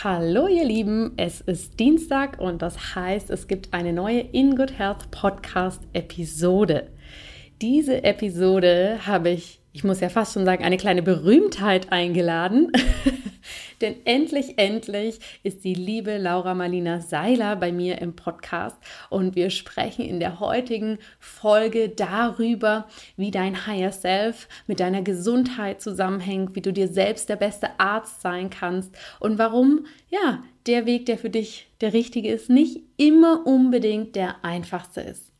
[0.00, 4.76] Hallo ihr Lieben, es ist Dienstag und das heißt, es gibt eine neue In Good
[4.76, 6.88] Health Podcast Episode.
[7.60, 12.72] Diese Episode habe ich, ich muss ja fast schon sagen, eine kleine Berühmtheit eingeladen.
[13.82, 18.76] Denn endlich, endlich ist die liebe Laura Marlina Seiler bei mir im Podcast
[19.10, 25.82] und wir sprechen in der heutigen Folge darüber, wie dein Higher Self mit deiner Gesundheit
[25.82, 31.06] zusammenhängt, wie du dir selbst der beste Arzt sein kannst und warum, ja, der Weg,
[31.06, 35.31] der für dich der richtige ist, nicht immer unbedingt der einfachste ist.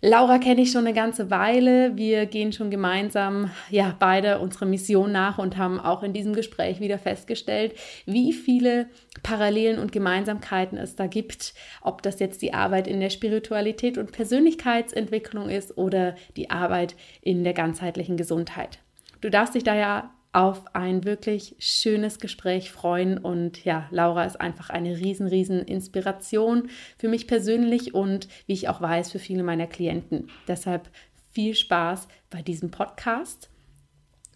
[0.00, 1.96] Laura kenne ich schon eine ganze Weile.
[1.96, 6.78] Wir gehen schon gemeinsam, ja, beide unsere Mission nach und haben auch in diesem Gespräch
[6.78, 7.74] wieder festgestellt,
[8.06, 8.88] wie viele
[9.24, 11.52] Parallelen und Gemeinsamkeiten es da gibt.
[11.82, 17.42] Ob das jetzt die Arbeit in der Spiritualität und Persönlichkeitsentwicklung ist oder die Arbeit in
[17.42, 18.78] der ganzheitlichen Gesundheit.
[19.20, 23.18] Du darfst dich da ja auf ein wirklich schönes Gespräch freuen.
[23.18, 28.68] Und ja, Laura ist einfach eine riesen, riesen Inspiration für mich persönlich und wie ich
[28.68, 30.28] auch weiß, für viele meiner Klienten.
[30.46, 30.90] Deshalb
[31.32, 33.50] viel Spaß bei diesem Podcast.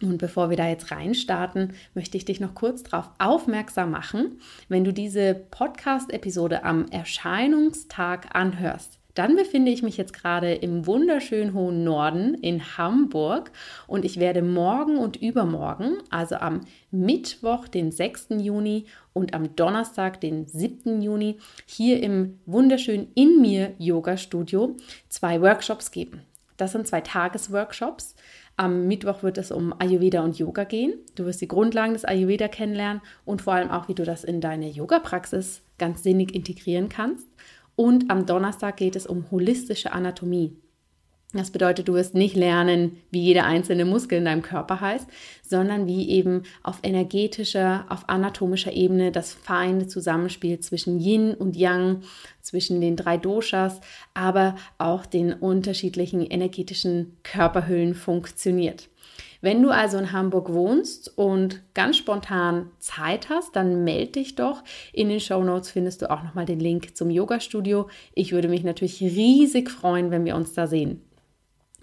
[0.01, 4.83] Und bevor wir da jetzt reinstarten, möchte ich dich noch kurz darauf aufmerksam machen, wenn
[4.83, 11.83] du diese Podcast-Episode am Erscheinungstag anhörst, dann befinde ich mich jetzt gerade im wunderschönen hohen
[11.83, 13.51] Norden in Hamburg
[13.87, 18.27] und ich werde morgen und übermorgen, also am Mittwoch, den 6.
[18.39, 21.01] Juni und am Donnerstag, den 7.
[21.01, 24.75] Juni, hier im wunderschönen In mir Yoga Studio
[25.09, 26.21] zwei Workshops geben.
[26.57, 28.15] Das sind zwei Tagesworkshops.
[28.55, 30.93] Am Mittwoch wird es um Ayurveda und Yoga gehen.
[31.15, 34.41] Du wirst die Grundlagen des Ayurveda kennenlernen und vor allem auch, wie du das in
[34.41, 37.27] deine Yoga-Praxis ganz sinnig integrieren kannst.
[37.75, 40.55] Und am Donnerstag geht es um holistische Anatomie.
[41.35, 45.07] Das bedeutet, du wirst nicht lernen, wie jeder einzelne Muskel in deinem Körper heißt,
[45.41, 52.03] sondern wie eben auf energetischer, auf anatomischer Ebene das feine Zusammenspiel zwischen Yin und Yang,
[52.41, 53.81] zwischen den drei Doshas,
[54.13, 58.89] aber auch den unterschiedlichen energetischen Körperhüllen funktioniert.
[59.43, 64.63] Wenn du also in Hamburg wohnst und ganz spontan Zeit hast, dann melde dich doch.
[64.93, 67.89] In den Show Notes findest du auch nochmal den Link zum Yoga-Studio.
[68.13, 71.01] Ich würde mich natürlich riesig freuen, wenn wir uns da sehen.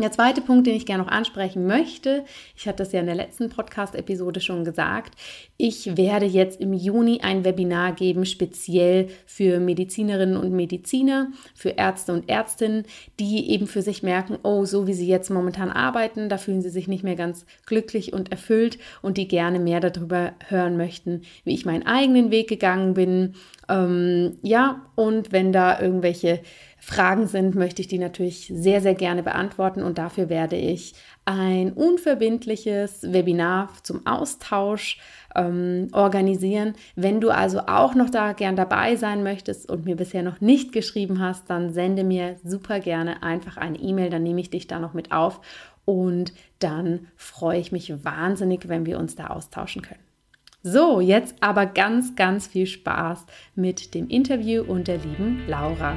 [0.01, 2.25] Der zweite Punkt, den ich gerne noch ansprechen möchte,
[2.57, 5.15] ich hatte das ja in der letzten Podcast-Episode schon gesagt,
[5.59, 12.15] ich werde jetzt im Juni ein Webinar geben, speziell für Medizinerinnen und Mediziner, für Ärzte
[12.15, 12.85] und Ärztinnen,
[13.19, 16.71] die eben für sich merken, oh, so wie sie jetzt momentan arbeiten, da fühlen sie
[16.71, 21.53] sich nicht mehr ganz glücklich und erfüllt und die gerne mehr darüber hören möchten, wie
[21.53, 23.35] ich meinen eigenen Weg gegangen bin.
[23.69, 26.41] Ähm, ja, und wenn da irgendwelche
[26.81, 30.95] Fragen sind, möchte ich die natürlich sehr, sehr gerne beantworten und dafür werde ich
[31.27, 34.99] ein unverbindliches Webinar zum Austausch
[35.37, 36.75] ähm, organisieren.
[36.97, 40.73] Wenn du also auch noch da gern dabei sein möchtest und mir bisher noch nicht
[40.73, 44.79] geschrieben hast, dann sende mir super gerne einfach eine E-Mail, dann nehme ich dich da
[44.79, 45.41] noch mit auf
[45.85, 50.01] und dann freue ich mich wahnsinnig, wenn wir uns da austauschen können.
[50.63, 53.25] So, jetzt aber ganz, ganz viel Spaß
[53.55, 55.97] mit dem Interview und der lieben Laura.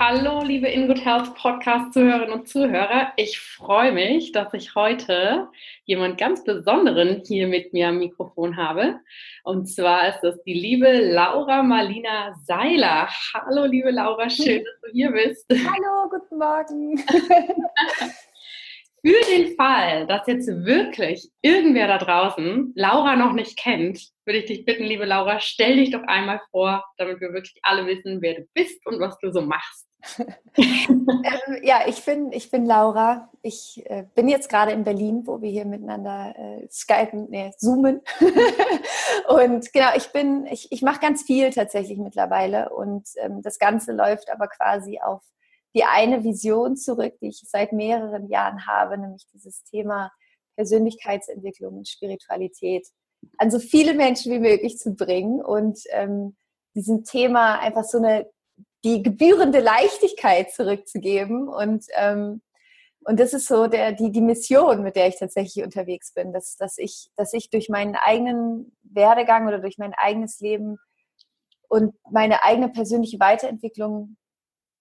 [0.00, 3.12] Hallo, liebe In Good Health Podcast Zuhörerinnen und Zuhörer.
[3.16, 5.48] Ich freue mich, dass ich heute
[5.86, 9.00] jemand ganz Besonderen hier mit mir am Mikrofon habe.
[9.42, 13.08] Und zwar ist das die liebe Laura Marlina Seiler.
[13.34, 15.44] Hallo, liebe Laura, schön, dass du hier bist.
[15.50, 16.98] Hallo, guten Morgen.
[19.04, 24.44] Für den Fall, dass jetzt wirklich irgendwer da draußen Laura noch nicht kennt, würde ich
[24.44, 28.34] dich bitten, liebe Laura, stell dich doch einmal vor, damit wir wirklich alle wissen, wer
[28.34, 29.87] du bist und was du so machst.
[30.56, 31.06] Ähm,
[31.62, 33.30] ja, ich bin, ich bin Laura.
[33.42, 38.00] Ich äh, bin jetzt gerade in Berlin, wo wir hier miteinander äh, skypen, nee, zoomen.
[39.28, 42.70] und genau, ich bin, ich, ich mache ganz viel tatsächlich mittlerweile.
[42.70, 45.22] Und ähm, das Ganze läuft aber quasi auf
[45.74, 50.10] die eine Vision zurück, die ich seit mehreren Jahren habe, nämlich dieses Thema
[50.56, 52.88] Persönlichkeitsentwicklung und Spiritualität
[53.36, 56.36] an so viele Menschen wie möglich zu bringen und ähm,
[56.74, 58.28] diesem Thema einfach so eine
[58.84, 61.48] die gebührende Leichtigkeit zurückzugeben.
[61.48, 62.42] Und ähm,
[63.08, 66.56] und das ist so der, die, die Mission, mit der ich tatsächlich unterwegs bin, dass,
[66.56, 70.76] dass, ich, dass ich durch meinen eigenen Werdegang oder durch mein eigenes Leben
[71.68, 74.18] und meine eigene persönliche Weiterentwicklung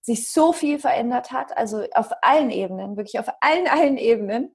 [0.02, 4.54] sich so viel verändert hat, also auf allen Ebenen, wirklich auf allen, allen Ebenen,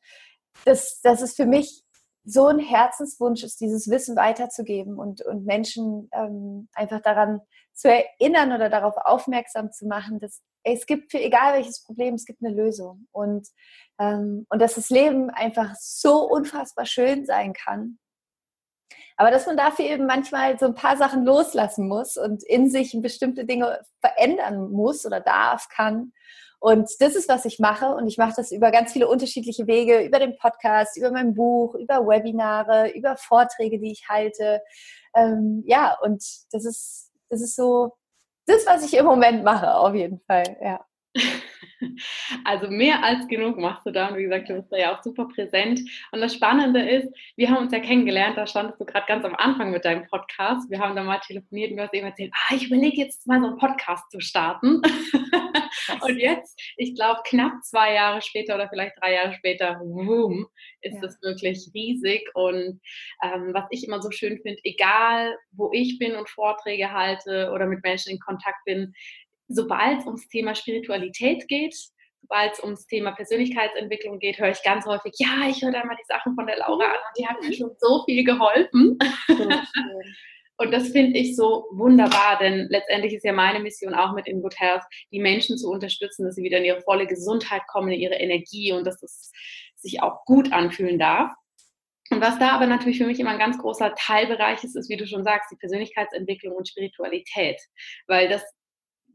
[0.66, 1.82] dass, dass es für mich
[2.24, 7.40] so ein Herzenswunsch ist, dieses Wissen weiterzugeben und, und Menschen ähm, einfach daran
[7.74, 12.24] zu erinnern oder darauf aufmerksam zu machen, dass es gibt für egal welches Problem, es
[12.24, 13.06] gibt eine Lösung.
[13.12, 13.48] Und,
[13.98, 17.98] ähm, und dass das Leben einfach so unfassbar schön sein kann.
[19.16, 22.96] Aber dass man dafür eben manchmal so ein paar Sachen loslassen muss und in sich
[23.00, 26.12] bestimmte Dinge verändern muss oder darf, kann.
[26.58, 27.94] Und das ist, was ich mache.
[27.94, 31.74] Und ich mache das über ganz viele unterschiedliche Wege, über den Podcast, über mein Buch,
[31.74, 34.60] über Webinare, über Vorträge, die ich halte.
[35.14, 37.96] Ähm, ja, und das ist, das ist so
[38.46, 40.84] das, was ich im Moment mache, auf jeden Fall, ja.
[42.44, 45.02] Also mehr als genug machst du da und wie gesagt, du bist da ja auch
[45.02, 45.80] super präsent.
[46.12, 49.34] Und das Spannende ist, wir haben uns ja kennengelernt, da standest du gerade ganz am
[49.34, 50.70] Anfang mit deinem Podcast.
[50.70, 53.40] Wir haben da mal telefoniert und du hast eben erzählt, ah, ich überlege jetzt mal
[53.40, 54.80] so einen Podcast zu starten.
[56.02, 60.46] und jetzt, ich glaube, knapp zwei Jahre später oder vielleicht drei Jahre später, boom,
[60.82, 61.00] ist ja.
[61.00, 62.28] das wirklich riesig.
[62.34, 62.80] Und
[63.22, 67.66] ähm, was ich immer so schön finde, egal wo ich bin und Vorträge halte oder
[67.66, 68.92] mit Menschen in Kontakt bin,
[69.54, 71.74] sobald es ums Thema Spiritualität geht,
[72.20, 75.96] sobald es ums Thema Persönlichkeitsentwicklung geht, höre ich ganz häufig, ja, ich höre da mal
[75.96, 78.98] die Sachen von der Laura an und die hat mir schon so viel geholfen.
[80.58, 84.42] Und das finde ich so wunderbar, denn letztendlich ist ja meine Mission auch mit In
[84.42, 87.98] Good Health, die Menschen zu unterstützen, dass sie wieder in ihre volle Gesundheit kommen, in
[87.98, 89.32] ihre Energie und dass es
[89.76, 91.32] sich auch gut anfühlen darf.
[92.10, 94.96] Und was da aber natürlich für mich immer ein ganz großer Teilbereich ist, ist, wie
[94.96, 97.58] du schon sagst, die Persönlichkeitsentwicklung und Spiritualität.
[98.06, 98.44] Weil das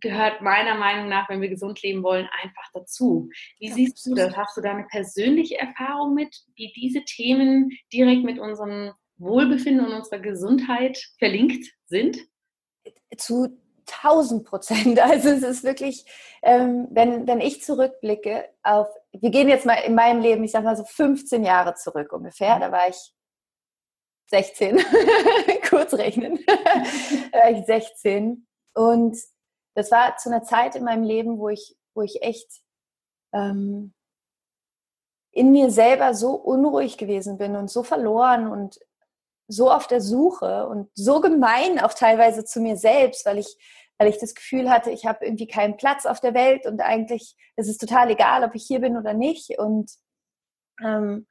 [0.01, 3.29] gehört meiner Meinung nach, wenn wir gesund leben wollen, einfach dazu.
[3.59, 4.35] Wie siehst du das?
[4.35, 9.93] Hast du da eine persönliche Erfahrung mit, wie diese Themen direkt mit unserem Wohlbefinden und
[9.93, 12.17] unserer Gesundheit verlinkt sind?
[13.17, 13.57] Zu
[13.87, 14.99] 1000 Prozent.
[15.07, 16.05] Also es ist wirklich,
[16.43, 20.63] ähm, wenn, wenn ich zurückblicke auf, wir gehen jetzt mal in meinem Leben, ich sag
[20.63, 23.13] mal so 15 Jahre zurück ungefähr, da war ich
[24.29, 24.79] 16,
[25.69, 26.39] kurz rechnen,
[27.31, 29.17] da war ich 16 und
[29.77, 32.63] das war zu einer Zeit in meinem Leben, wo ich, wo ich echt
[33.31, 33.93] ähm,
[35.31, 38.79] in mir selber so unruhig gewesen bin und so verloren und
[39.47, 43.55] so auf der Suche und so gemein auch teilweise zu mir selbst, weil ich,
[43.99, 47.35] weil ich das Gefühl hatte, ich habe irgendwie keinen Platz auf der Welt und eigentlich
[47.55, 49.59] ist es total egal, ob ich hier bin oder nicht.
[49.59, 49.91] Und,
[50.83, 51.27] ähm,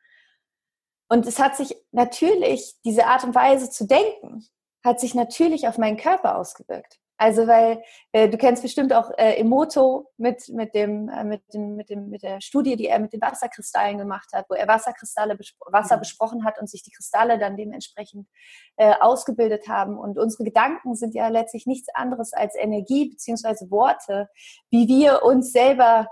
[1.09, 4.47] und es hat sich natürlich, diese Art und Weise zu denken,
[4.85, 7.01] hat sich natürlich auf meinen Körper ausgewirkt.
[7.19, 7.83] Also weil
[8.13, 12.11] äh, du kennst bestimmt auch äh, Emoto mit mit dem äh, mit dem mit dem
[12.11, 15.97] mit der Studie, die er mit den Wasserkristallen gemacht hat, wo er Wasserkristalle bespro Wasser
[15.97, 16.01] mhm.
[16.01, 18.29] besprochen hat und sich die Kristalle dann dementsprechend
[18.77, 19.99] äh, ausgebildet haben.
[19.99, 24.29] Und unsere Gedanken sind ja letztlich nichts anderes als Energie beziehungsweise Worte,
[24.71, 26.09] wie wir uns selber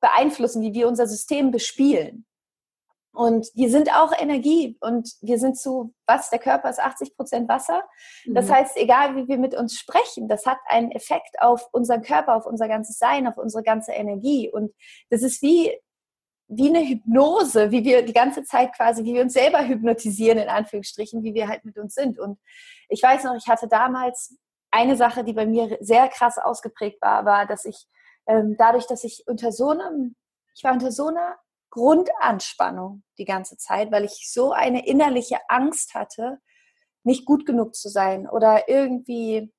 [0.00, 2.26] beeinflussen, wie wir unser System bespielen.
[3.16, 7.48] Und wir sind auch Energie und wir sind zu, was, der Körper ist 80 Prozent
[7.48, 7.82] Wasser.
[8.26, 8.52] Das mhm.
[8.52, 12.44] heißt, egal wie wir mit uns sprechen, das hat einen Effekt auf unseren Körper, auf
[12.44, 14.50] unser ganzes Sein, auf unsere ganze Energie.
[14.52, 14.74] Und
[15.08, 15.74] das ist wie,
[16.48, 20.50] wie eine Hypnose, wie wir die ganze Zeit quasi, wie wir uns selber hypnotisieren, in
[20.50, 22.18] Anführungsstrichen, wie wir halt mit uns sind.
[22.18, 22.38] Und
[22.90, 24.36] ich weiß noch, ich hatte damals
[24.70, 27.86] eine Sache, die bei mir sehr krass ausgeprägt war, war, dass ich
[28.26, 30.16] ähm, dadurch, dass ich unter so einem,
[30.54, 31.38] ich war unter so einer
[31.70, 36.38] Grundanspannung die ganze Zeit, weil ich so eine innerliche Angst hatte,
[37.04, 39.52] nicht gut genug zu sein oder irgendwie.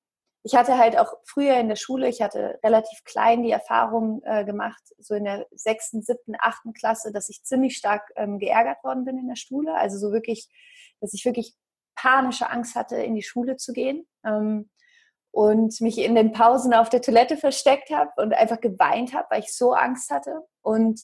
[0.44, 4.46] Ich hatte halt auch früher in der Schule, ich hatte relativ klein die Erfahrung äh,
[4.46, 9.04] gemacht, so in der sechsten, siebten, achten Klasse, dass ich ziemlich stark ähm, geärgert worden
[9.04, 9.76] bin in der Schule.
[9.76, 10.48] Also so wirklich,
[11.02, 11.54] dass ich wirklich
[11.96, 14.08] panische Angst hatte, in die Schule zu gehen.
[14.26, 14.70] Ähm,
[15.38, 19.42] und mich in den Pausen auf der Toilette versteckt habe und einfach geweint habe, weil
[19.42, 20.42] ich so Angst hatte.
[20.64, 21.02] Und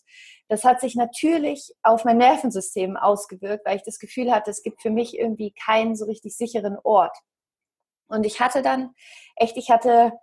[0.53, 4.83] das hat sich natürlich auf mein Nervensystem ausgewirkt, weil ich das Gefühl hatte, es gibt
[4.83, 7.17] für mich irgendwie keinen so richtig sicheren Ort.
[8.05, 8.93] Und ich hatte dann
[9.35, 10.13] echt, ich hatte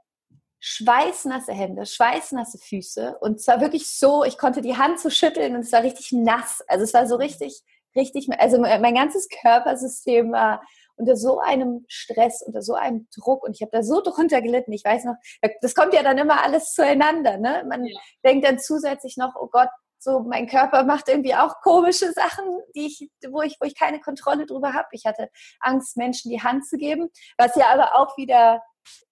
[0.61, 5.63] schweißnasse Hände, schweißnasse Füße und zwar wirklich so, ich konnte die Hand so schütteln und
[5.63, 6.63] es war richtig nass.
[6.69, 7.61] Also es war so richtig,
[7.97, 10.63] richtig, also mein ganzes Körpersystem war
[10.95, 14.73] unter so einem Stress, unter so einem Druck und ich habe da so drunter gelitten.
[14.73, 15.17] Ich weiß noch,
[15.61, 17.37] das kommt ja dann immer alles zueinander.
[17.37, 17.65] Ne?
[17.69, 17.99] Man ja.
[18.25, 19.71] denkt dann zusätzlich noch, oh Gott,
[20.03, 24.01] so mein Körper macht irgendwie auch komische Sachen, die ich, wo ich, wo ich keine
[24.01, 24.89] Kontrolle drüber habe.
[24.93, 25.31] Ich hatte
[25.61, 28.63] Angst, Menschen die Hand zu geben, was ja aber auch wieder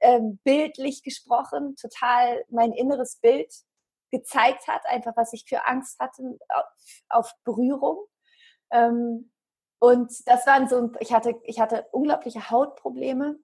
[0.00, 3.52] ähm, bildlich gesprochen total mein inneres Bild
[4.10, 6.64] gezeigt hat, einfach was ich für Angst hatte auf,
[7.08, 8.06] auf Berührung.
[8.70, 9.30] Ähm,
[9.80, 13.38] und das waren so, ich hatte, ich hatte unglaubliche Hautprobleme.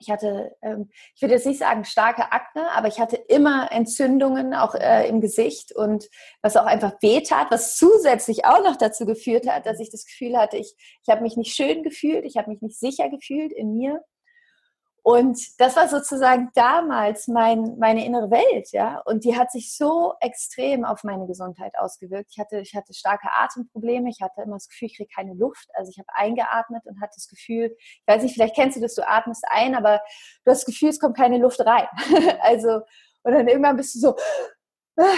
[0.00, 4.54] Ich hatte, ähm, ich würde jetzt nicht sagen starke Akne, aber ich hatte immer Entzündungen
[4.54, 6.08] auch äh, im Gesicht und
[6.40, 10.38] was auch einfach wehtat, was zusätzlich auch noch dazu geführt hat, dass ich das Gefühl
[10.38, 13.74] hatte, ich, ich habe mich nicht schön gefühlt, ich habe mich nicht sicher gefühlt in
[13.74, 14.02] mir.
[15.02, 19.00] Und das war sozusagen damals mein, meine innere Welt, ja.
[19.06, 22.30] Und die hat sich so extrem auf meine Gesundheit ausgewirkt.
[22.32, 24.10] Ich hatte, ich hatte starke Atemprobleme.
[24.10, 25.68] Ich hatte immer das Gefühl, ich kriege keine Luft.
[25.74, 28.94] Also ich habe eingeatmet und hatte das Gefühl, ich weiß nicht, vielleicht kennst du das,
[28.94, 30.00] du atmest ein, aber
[30.44, 31.86] du hast das Gefühl, es kommt keine Luft rein.
[32.42, 32.80] also,
[33.22, 34.16] und dann irgendwann bist du so,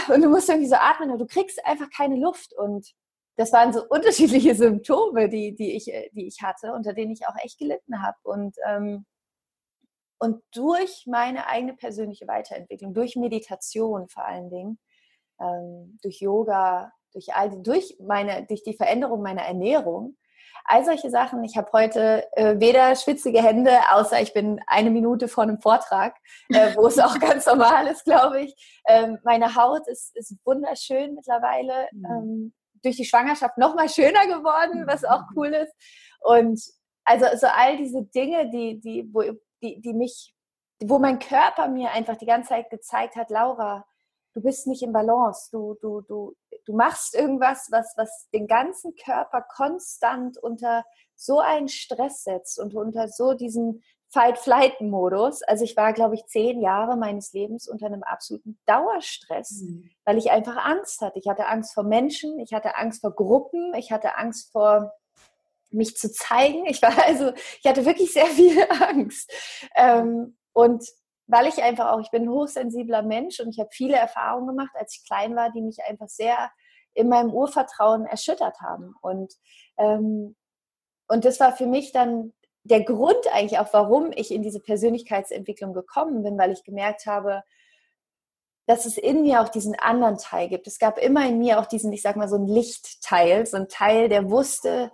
[0.08, 2.52] und du musst irgendwie so atmen und du kriegst einfach keine Luft.
[2.56, 2.92] Und
[3.36, 7.36] das waren so unterschiedliche Symptome, die, die, ich, die ich hatte, unter denen ich auch
[7.42, 8.16] echt gelitten habe.
[8.22, 9.06] Und ähm,
[10.22, 14.78] und durch meine eigene persönliche Weiterentwicklung, durch Meditation vor allen Dingen,
[15.40, 20.16] ähm, durch Yoga, durch all die, durch meine, durch die Veränderung meiner Ernährung,
[20.64, 21.42] all solche Sachen.
[21.42, 26.16] Ich habe heute äh, weder schwitzige Hände, außer ich bin eine Minute vor einem Vortrag,
[26.50, 28.54] äh, wo es auch ganz normal ist, glaube ich.
[28.86, 31.88] Ähm, meine Haut ist, ist wunderschön mittlerweile.
[31.90, 32.04] Mhm.
[32.04, 32.52] Ähm,
[32.84, 35.36] durch die Schwangerschaft noch mal schöner geworden, was auch mhm.
[35.36, 35.74] cool ist.
[36.20, 36.62] Und
[37.04, 39.24] also so all diese Dinge, die, die, wo,
[39.62, 40.34] die, die mich,
[40.82, 43.84] wo mein Körper mir einfach die ganze Zeit gezeigt hat, Laura,
[44.34, 48.94] du bist nicht im Balance, du, du, du, du machst irgendwas, was, was den ganzen
[48.94, 55.42] Körper konstant unter so einen Stress setzt und unter so diesen Fight-Flight-Modus.
[55.42, 59.90] Also ich war, glaube ich, zehn Jahre meines Lebens unter einem absoluten Dauerstress, mhm.
[60.04, 61.18] weil ich einfach Angst hatte.
[61.18, 64.92] Ich hatte Angst vor Menschen, ich hatte Angst vor Gruppen, ich hatte Angst vor
[65.72, 66.66] mich zu zeigen.
[66.66, 69.30] Ich war also, ich hatte wirklich sehr viel Angst.
[69.76, 70.84] Ähm, und
[71.26, 74.72] weil ich einfach auch, ich bin ein hochsensibler Mensch und ich habe viele Erfahrungen gemacht,
[74.74, 76.50] als ich klein war, die mich einfach sehr
[76.94, 78.94] in meinem Urvertrauen erschüttert haben.
[79.00, 79.32] Und,
[79.78, 80.36] ähm,
[81.08, 82.32] und das war für mich dann
[82.64, 87.42] der Grund eigentlich auch, warum ich in diese Persönlichkeitsentwicklung gekommen bin, weil ich gemerkt habe,
[88.66, 90.66] dass es in mir auch diesen anderen Teil gibt.
[90.66, 93.68] Es gab immer in mir auch diesen, ich sag mal, so ein Lichtteil, so ein
[93.68, 94.92] Teil, der wusste,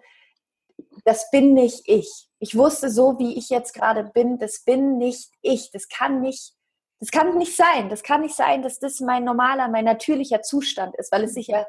[1.09, 2.29] das bin nicht ich.
[2.39, 5.71] Ich wusste so, wie ich jetzt gerade bin, das bin nicht ich.
[5.71, 6.53] Das kann nicht,
[7.01, 7.89] das kann nicht sein.
[7.89, 11.47] Das kann nicht sein, dass das mein normaler, mein natürlicher Zustand ist, weil es sich
[11.47, 11.67] ja,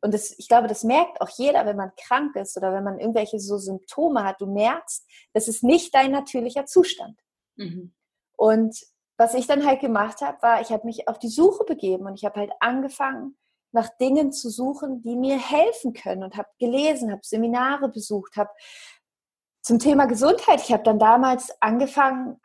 [0.00, 3.00] und das, ich glaube, das merkt auch jeder, wenn man krank ist oder wenn man
[3.00, 4.40] irgendwelche so Symptome hat.
[4.40, 7.18] Du merkst, das ist nicht dein natürlicher Zustand.
[7.56, 7.94] Mhm.
[8.36, 8.78] Und
[9.16, 12.14] was ich dann halt gemacht habe, war, ich habe mich auf die Suche begeben und
[12.14, 13.36] ich habe halt angefangen,
[13.76, 18.50] nach Dingen zu suchen, die mir helfen können und habe gelesen, habe Seminare besucht, habe
[19.62, 22.40] zum Thema Gesundheit, ich habe dann damals angefangen,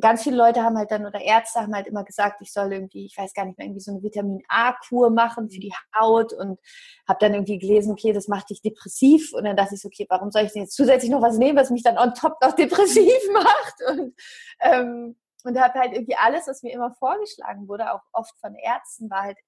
[0.00, 3.06] ganz viele Leute haben halt dann oder Ärzte haben halt immer gesagt, ich soll irgendwie,
[3.06, 6.58] ich weiß gar nicht mehr, irgendwie so eine Vitamin A-Kur machen für die Haut und
[7.06, 10.30] habe dann irgendwie gelesen, okay, das macht dich depressiv und dann dachte ich okay, warum
[10.30, 13.12] soll ich denn jetzt zusätzlich noch was nehmen, was mich dann on top noch depressiv
[13.32, 14.14] macht und
[14.60, 19.10] ähm, und habe halt irgendwie alles, was mir immer vorgeschlagen wurde, auch oft von Ärzten,
[19.10, 19.38] war halt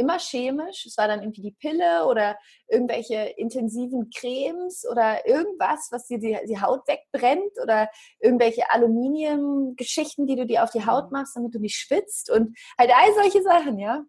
[0.00, 0.86] immer chemisch.
[0.86, 2.38] Es war dann irgendwie die Pille oder
[2.68, 10.36] irgendwelche intensiven Cremes oder irgendwas, was dir die, die Haut wegbrennt oder irgendwelche Aluminiumgeschichten, die
[10.36, 11.18] du dir auf die Haut mhm.
[11.18, 14.04] machst, damit du nicht schwitzt und halt all solche Sachen, ja.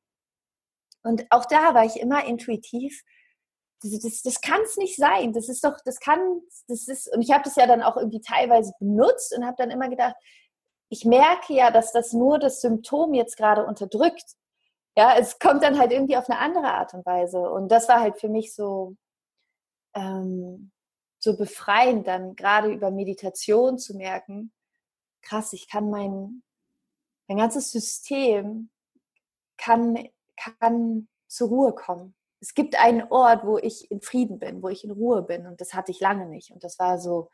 [1.03, 3.03] Und auch da war ich immer intuitiv.
[3.81, 5.33] Das, das, das kann es nicht sein.
[5.33, 6.19] Das ist doch, das kann,
[6.67, 9.71] das ist, und ich habe das ja dann auch irgendwie teilweise benutzt und habe dann
[9.71, 10.15] immer gedacht,
[10.89, 14.35] ich merke ja, dass das nur das Symptom jetzt gerade unterdrückt.
[14.97, 17.39] Ja, es kommt dann halt irgendwie auf eine andere Art und Weise.
[17.49, 18.95] Und das war halt für mich so,
[19.95, 20.71] ähm,
[21.19, 24.51] so befreiend, dann gerade über Meditation zu merken,
[25.21, 26.43] krass, ich kann mein,
[27.27, 28.69] mein ganzes System
[29.57, 32.15] kann, kann zur Ruhe kommen.
[32.41, 35.45] Es gibt einen Ort, wo ich in Frieden bin, wo ich in Ruhe bin.
[35.45, 36.51] Und das hatte ich lange nicht.
[36.51, 37.29] Und das war so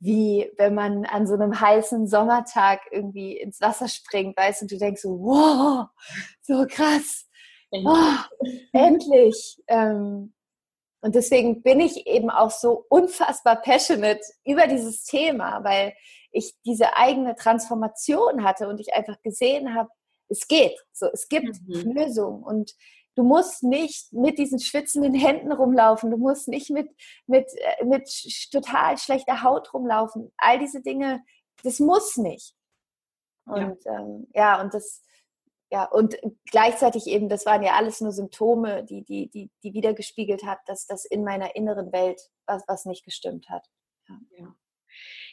[0.00, 4.72] wie wenn man an so einem heißen Sommertag irgendwie ins Wasser springt, weißt du, und
[4.72, 5.86] du denkst so, wow,
[6.42, 7.26] so krass,
[7.72, 8.14] oh,
[8.72, 9.60] endlich.
[9.66, 10.34] Ähm,
[11.00, 15.94] und deswegen bin ich eben auch so unfassbar passionate über dieses Thema, weil
[16.32, 19.88] ich diese eigene Transformation hatte und ich einfach gesehen habe,
[20.28, 20.76] es geht.
[20.92, 21.92] So, es gibt mhm.
[21.92, 22.42] Lösungen.
[22.42, 22.74] Und
[23.18, 26.12] Du musst nicht mit diesen schwitzenden Händen rumlaufen.
[26.12, 26.88] Du musst nicht mit,
[27.26, 28.08] mit, äh, mit
[28.52, 30.30] total schlechter Haut rumlaufen.
[30.36, 31.24] All diese Dinge,
[31.64, 32.54] das muss nicht.
[33.44, 35.02] Und ja, ähm, ja und das,
[35.68, 36.16] ja, und
[36.48, 40.86] gleichzeitig eben, das waren ja alles nur Symptome, die, die, die, die wiedergespiegelt hat, dass
[40.86, 43.66] das in meiner inneren Welt was, was nicht gestimmt hat.
[44.08, 44.20] Ja.
[44.36, 44.56] ja.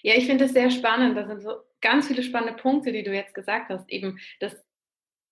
[0.01, 1.15] Ja, ich finde das sehr spannend.
[1.17, 3.87] Das sind so ganz viele spannende Punkte, die du jetzt gesagt hast.
[3.91, 4.55] Eben, dass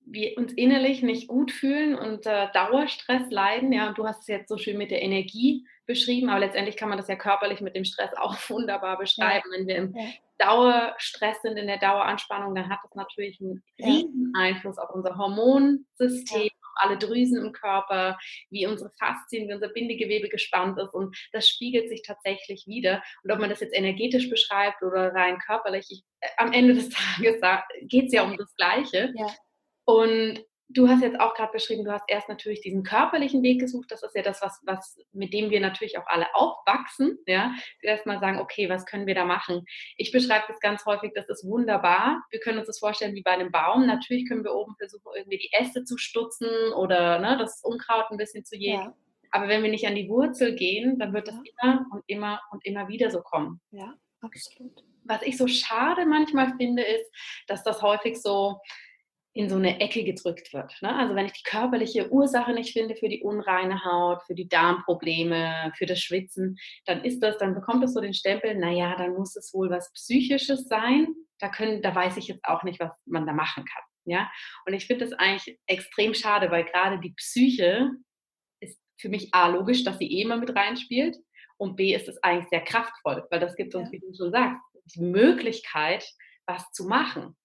[0.05, 3.71] wir uns innerlich nicht gut fühlen und äh, Dauerstress leiden.
[3.71, 6.89] Ja, und du hast es jetzt so schön mit der Energie beschrieben, aber letztendlich kann
[6.89, 9.49] man das ja körperlich mit dem Stress auch wunderbar beschreiben.
[9.51, 9.57] Ja.
[9.57, 10.05] Wenn wir im ja.
[10.37, 16.49] Dauerstress sind, in der Daueranspannung, dann hat das natürlich einen riesen Einfluss auf unser Hormonsystem,
[16.75, 18.17] alle Drüsen im Körper,
[18.49, 23.03] wie unsere Faszien, wie unser Bindegewebe gespannt ist und das spiegelt sich tatsächlich wieder.
[23.23, 26.89] Und ob man das jetzt energetisch beschreibt oder rein körperlich, ich, äh, am Ende des
[27.19, 27.39] Tages
[27.83, 29.13] geht es ja um das Gleiche.
[29.85, 33.91] Und du hast jetzt auch gerade beschrieben, du hast erst natürlich diesen körperlichen Weg gesucht.
[33.91, 37.19] Das ist ja das, was, was, mit dem wir natürlich auch alle aufwachsen.
[37.27, 39.65] Ja, erstmal sagen, okay, was können wir da machen?
[39.97, 42.23] Ich beschreibe das ganz häufig, das ist wunderbar.
[42.31, 43.85] Wir können uns das vorstellen wie bei einem Baum.
[43.85, 48.17] Natürlich können wir oben versuchen, irgendwie die Äste zu stutzen oder ne, das Unkraut ein
[48.17, 48.83] bisschen zu jäten.
[48.83, 48.95] Ja.
[49.31, 51.41] Aber wenn wir nicht an die Wurzel gehen, dann wird das ja.
[51.45, 53.59] immer und immer und immer wieder so kommen.
[53.71, 54.83] Ja, absolut.
[55.05, 57.11] Was ich so schade manchmal finde, ist,
[57.47, 58.59] dass das häufig so
[59.35, 60.79] in so eine Ecke gedrückt wird.
[60.81, 60.95] Ne?
[60.95, 65.73] Also wenn ich die körperliche Ursache nicht finde für die unreine Haut, für die Darmprobleme,
[65.75, 69.35] für das Schwitzen, dann ist das, dann bekommt es so den Stempel, naja, dann muss
[69.35, 71.07] es wohl was Psychisches sein.
[71.39, 73.83] Da können, da weiß ich jetzt auch nicht, was man da machen kann.
[74.05, 74.31] Ja?
[74.67, 77.89] Und ich finde das eigentlich extrem schade, weil gerade die Psyche
[78.59, 81.17] ist für mich A logisch, dass sie eh immer mit reinspielt.
[81.57, 83.93] Und B ist es eigentlich sehr kraftvoll, weil das gibt uns, ja.
[83.93, 84.59] wie du schon sagst,
[84.95, 86.05] die Möglichkeit,
[86.45, 87.35] was zu machen.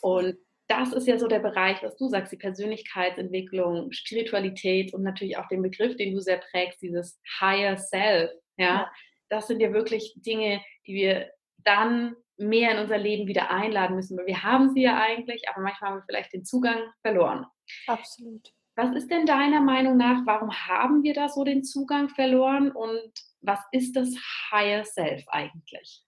[0.00, 0.36] Und
[0.68, 5.48] das ist ja so der Bereich, was du sagst, die Persönlichkeitsentwicklung, Spiritualität und natürlich auch
[5.48, 8.30] den Begriff, den du sehr prägst, dieses Higher Self.
[8.56, 8.92] Ja, ja.
[9.28, 11.30] das sind ja wirklich Dinge, die wir
[11.64, 15.62] dann mehr in unser Leben wieder einladen müssen, weil wir haben sie ja eigentlich, aber
[15.62, 17.46] manchmal haben wir vielleicht den Zugang verloren.
[17.86, 18.52] Absolut.
[18.76, 23.12] Was ist denn deiner Meinung nach, warum haben wir da so den Zugang verloren und
[23.40, 24.14] was ist das
[24.50, 26.02] Higher Self eigentlich?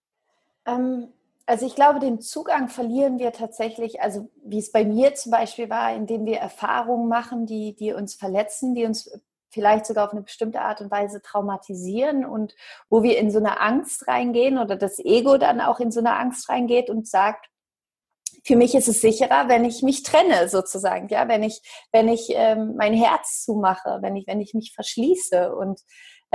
[0.67, 1.13] Ähm,
[1.47, 5.71] also ich glaube, den Zugang verlieren wir tatsächlich, also wie es bei mir zum Beispiel
[5.71, 9.11] war, indem wir Erfahrungen machen, die, die uns verletzen, die uns
[9.51, 12.55] vielleicht sogar auf eine bestimmte Art und Weise traumatisieren und
[12.91, 16.17] wo wir in so eine Angst reingehen oder das Ego dann auch in so eine
[16.17, 17.49] Angst reingeht und sagt,
[18.45, 22.29] für mich ist es sicherer, wenn ich mich trenne sozusagen, ja, wenn ich, wenn ich
[22.31, 25.55] ähm, mein Herz zumache, wenn ich, wenn ich mich verschließe.
[25.55, 25.81] Und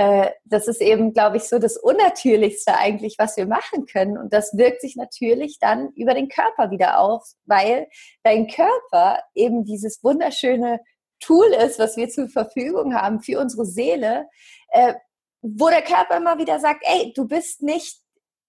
[0.02, 4.18] äh, das ist eben, glaube ich, so das Unnatürlichste eigentlich, was wir machen können.
[4.18, 7.86] Und das wirkt sich natürlich dann über den Körper wieder auf, weil
[8.24, 10.80] dein Körper eben dieses wunderschöne
[11.20, 14.26] Tool ist, was wir zur Verfügung haben für unsere Seele,
[14.70, 14.94] äh,
[15.40, 18.01] wo der Körper immer wieder sagt, ey, du bist nicht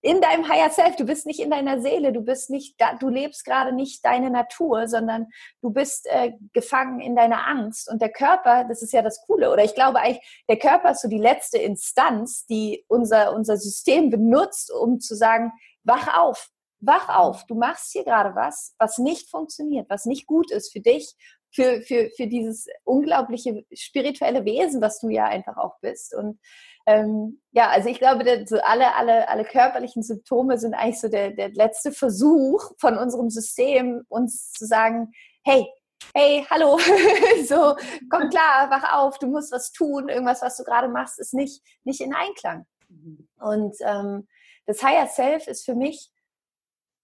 [0.04, 0.98] in deinem Higher Self.
[0.98, 4.88] Du bist nicht in deiner Seele, du bist nicht, du lebst gerade nicht deine Natur,
[4.88, 5.28] sondern
[5.62, 7.90] du bist äh, gefangen in deiner Angst.
[7.90, 11.02] Und der Körper, das ist ja das Coole, oder ich glaube eigentlich, der Körper ist
[11.02, 16.50] so die letzte Instanz, die unser, unser System benutzt, um zu sagen, wach auf,
[16.82, 20.82] wach auf, du machst hier gerade was, was nicht funktioniert, was nicht gut ist für
[20.82, 21.16] dich,
[21.54, 26.14] für, für, für dieses unglaubliche spirituelle Wesen, was du ja einfach auch bist.
[26.14, 26.40] Und
[26.86, 31.32] ähm, ja, also ich glaube, so alle, alle, alle körperlichen Symptome sind eigentlich so der,
[31.32, 35.12] der letzte Versuch von unserem System, uns zu sagen,
[35.46, 35.66] hey,
[36.14, 36.78] hey, hallo,
[37.48, 37.76] so,
[38.10, 41.62] komm klar, wach auf, du musst was tun, irgendwas, was du gerade machst, ist nicht,
[41.86, 42.66] nicht in Einklang.
[42.90, 43.28] Mhm.
[43.40, 44.28] Und ähm,
[44.66, 46.12] das Higher Self ist für mich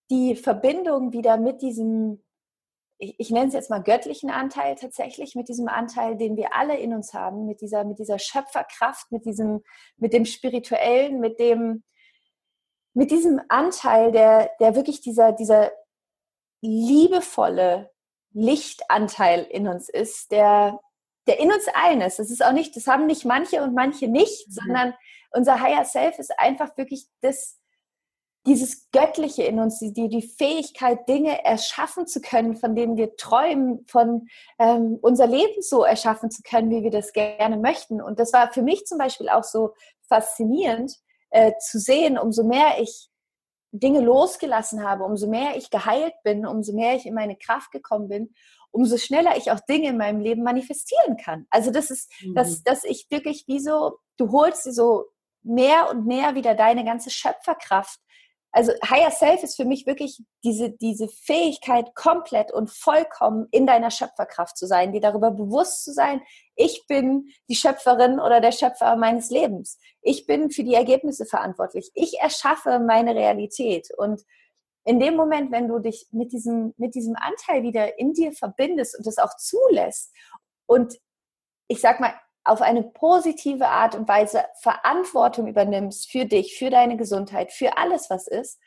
[0.10, 2.24] die Verbindung wieder mit diesem
[3.00, 6.78] ich, ich nenne es jetzt mal göttlichen Anteil tatsächlich, mit diesem Anteil, den wir alle
[6.78, 9.64] in uns haben, mit dieser, mit dieser Schöpferkraft, mit diesem,
[9.98, 11.84] mit dem Spirituellen, mit dem,
[12.94, 15.72] mit diesem Anteil, der, der wirklich dieser, dieser
[16.62, 17.90] liebevolle
[18.34, 20.80] Lichtanteil in uns ist, der,
[21.26, 22.20] der in uns allen ist.
[22.20, 24.52] Das ist auch nicht, das haben nicht manche und manche nicht, mhm.
[24.52, 24.94] sondern
[25.32, 27.60] unser Higher Self ist einfach wirklich das,
[28.46, 33.86] dieses Göttliche in uns, die, die Fähigkeit, Dinge erschaffen zu können, von denen wir träumen,
[33.88, 38.02] von ähm, unser Leben so erschaffen zu können, wie wir das gerne möchten.
[38.02, 39.74] Und das war für mich zum Beispiel auch so
[40.08, 40.94] faszinierend
[41.32, 43.10] äh, zu sehen, umso mehr ich
[43.72, 48.08] Dinge losgelassen habe, umso mehr ich geheilt bin, umso mehr ich in meine Kraft gekommen
[48.08, 48.34] bin,
[48.72, 51.46] umso schneller ich auch Dinge in meinem Leben manifestieren kann.
[51.50, 52.36] Also das ist, mhm.
[52.36, 55.06] dass, dass ich wirklich wie so, du holst sie so
[55.44, 58.00] mehr und mehr wieder deine ganze Schöpferkraft
[58.52, 63.92] also Higher Self ist für mich wirklich diese, diese Fähigkeit, komplett und vollkommen in deiner
[63.92, 66.22] Schöpferkraft zu sein, dir darüber bewusst zu sein,
[66.56, 69.78] ich bin die Schöpferin oder der Schöpfer meines Lebens.
[70.02, 71.92] Ich bin für die Ergebnisse verantwortlich.
[71.94, 73.90] Ich erschaffe meine Realität.
[73.98, 74.24] Und
[74.84, 78.98] in dem Moment, wenn du dich mit diesem, mit diesem Anteil wieder in dir verbindest
[78.98, 80.12] und das auch zulässt
[80.66, 80.98] und
[81.68, 82.14] ich sag mal,
[82.50, 88.10] auf eine positive Art und Weise Verantwortung übernimmst für dich, für deine Gesundheit, für alles,
[88.10, 88.60] was ist,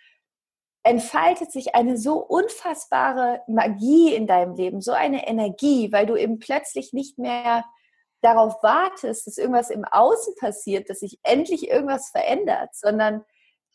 [0.84, 6.38] entfaltet sich eine so unfassbare Magie in deinem Leben, so eine Energie, weil du eben
[6.38, 7.64] plötzlich nicht mehr
[8.20, 13.24] darauf wartest, dass irgendwas im Außen passiert, dass sich endlich irgendwas verändert, sondern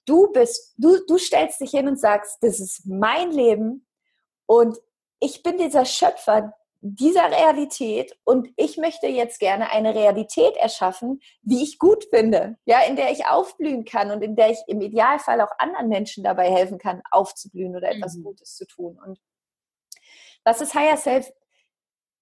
[0.06, 3.86] du bist, du, du stellst dich hin und sagst, das ist mein Leben
[4.46, 4.78] und
[5.20, 11.63] ich bin dieser Schöpfer dieser Realität und ich möchte jetzt gerne eine Realität erschaffen, die
[11.63, 15.42] ich gut finde, ja, in der ich aufblühen kann und in der ich im Idealfall
[15.42, 18.24] auch anderen Menschen dabei helfen kann, aufzublühen oder etwas mhm.
[18.24, 19.00] Gutes zu tun.
[19.04, 19.20] Und
[20.44, 21.32] was das Higher Self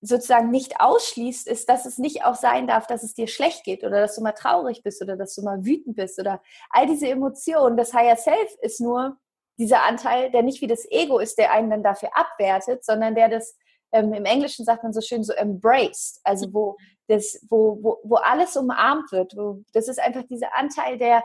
[0.01, 3.83] sozusagen nicht ausschließt, ist, dass es nicht auch sein darf, dass es dir schlecht geht
[3.83, 7.07] oder dass du mal traurig bist oder dass du mal wütend bist oder all diese
[7.07, 7.77] Emotionen.
[7.77, 9.17] Das Higher Self ist nur
[9.57, 13.29] dieser Anteil, der nicht wie das Ego ist, der einen dann dafür abwertet, sondern der
[13.29, 13.57] das,
[13.91, 18.15] ähm, im Englischen sagt man so schön, so embraced, also wo, das, wo, wo, wo
[18.15, 19.35] alles umarmt wird.
[19.35, 21.23] Wo, das ist einfach dieser Anteil, der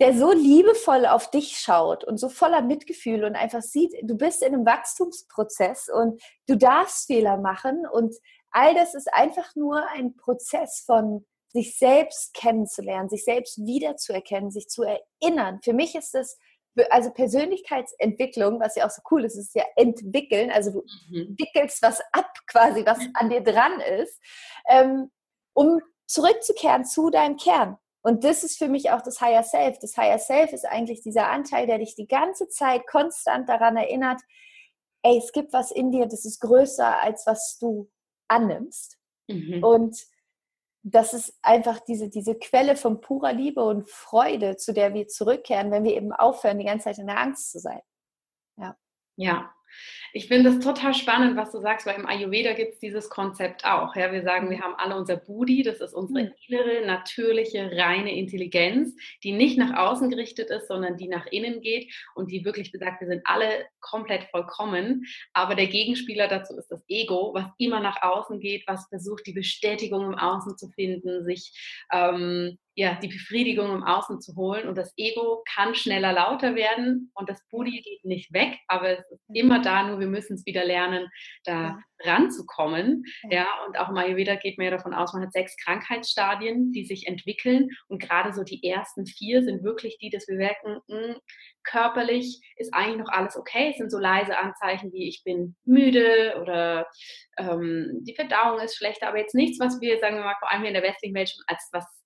[0.00, 4.42] der so liebevoll auf dich schaut und so voller Mitgefühl und einfach sieht, du bist
[4.42, 8.14] in einem Wachstumsprozess und du darfst Fehler machen und
[8.50, 14.66] all das ist einfach nur ein Prozess von sich selbst kennenzulernen, sich selbst wiederzuerkennen, sich
[14.66, 15.60] zu erinnern.
[15.62, 16.36] Für mich ist das
[16.90, 21.36] also Persönlichkeitsentwicklung, was ja auch so cool ist, ist ja entwickeln, also du mhm.
[21.38, 24.20] wickelst was ab quasi, was an dir dran ist,
[24.68, 25.10] ähm,
[25.54, 27.78] um zurückzukehren zu deinem Kern.
[28.02, 29.78] Und das ist für mich auch das Higher Self.
[29.78, 34.20] Das Higher Self ist eigentlich dieser Anteil, der dich die ganze Zeit konstant daran erinnert,
[35.02, 37.90] ey, es gibt was in dir, das ist größer als was du
[38.28, 38.98] annimmst.
[39.28, 39.64] Mhm.
[39.64, 39.96] Und
[40.86, 45.70] das ist einfach diese, diese Quelle von purer Liebe und Freude, zu der wir zurückkehren,
[45.70, 47.80] wenn wir eben aufhören, die ganze Zeit in der Angst zu sein.
[48.58, 48.76] Ja.
[49.16, 49.54] Ja,
[50.16, 53.64] ich finde es total spannend, was du sagst, weil im Ayurveda gibt es dieses Konzept
[53.64, 53.96] auch.
[53.96, 56.32] Ja, wir sagen, wir haben alle unser Budi, das ist unsere mhm.
[56.46, 61.92] innere, natürliche, reine Intelligenz, die nicht nach außen gerichtet ist, sondern die nach innen geht
[62.14, 65.04] und die wirklich besagt, wir sind alle komplett vollkommen.
[65.32, 69.32] Aber der Gegenspieler dazu ist das Ego, was immer nach außen geht, was versucht, die
[69.32, 71.52] Bestätigung im Außen zu finden, sich
[71.92, 74.68] ähm, ja, die Befriedigung im Außen zu holen.
[74.68, 79.10] Und das Ego kann schneller lauter werden und das Booty geht nicht weg, aber es
[79.10, 81.08] ist immer da, nur wir müssen es wieder lernen,
[81.44, 83.04] da ranzukommen.
[83.30, 86.84] Ja, und auch im Ayurveda geht man ja davon aus, man hat sechs Krankheitsstadien, die
[86.84, 87.68] sich entwickeln.
[87.88, 91.16] Und gerade so die ersten vier sind wirklich die, dass wir merken, mh, hm,
[91.62, 93.70] körperlich ist eigentlich noch alles okay.
[93.70, 96.86] Es sind so leise Anzeichen wie ich bin müde oder
[97.38, 100.60] ähm, die Verdauung ist schlechter, aber jetzt nichts, was wir, sagen wir mal, vor allem
[100.60, 102.03] hier in der westlichen Welt schon als was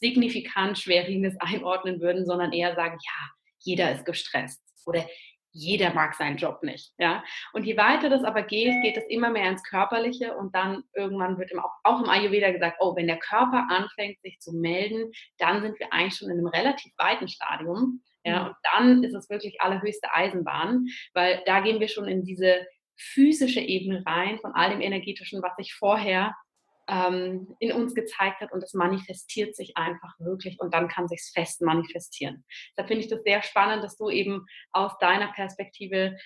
[0.00, 5.06] signifikant Schwerwiegendes einordnen würden, sondern eher sagen, ja, jeder ist gestresst oder
[5.52, 6.92] jeder mag seinen Job nicht.
[6.98, 7.24] Ja?
[7.52, 11.38] Und je weiter das aber geht, geht es immer mehr ins Körperliche und dann irgendwann
[11.38, 15.62] wird auch, auch im Ayurveda gesagt, oh, wenn der Körper anfängt, sich zu melden, dann
[15.62, 18.02] sind wir eigentlich schon in einem relativ weiten Stadium.
[18.24, 18.42] Ja?
[18.42, 18.46] Mhm.
[18.46, 23.60] Und dann ist es wirklich allerhöchste Eisenbahn, weil da gehen wir schon in diese physische
[23.60, 26.34] Ebene rein von all dem energetischen, was ich vorher
[26.90, 31.22] ähm, in uns gezeigt hat und es manifestiert sich einfach wirklich und dann kann sich
[31.32, 32.44] fest manifestieren.
[32.76, 36.16] Da finde ich das sehr spannend, dass du eben aus deiner Perspektive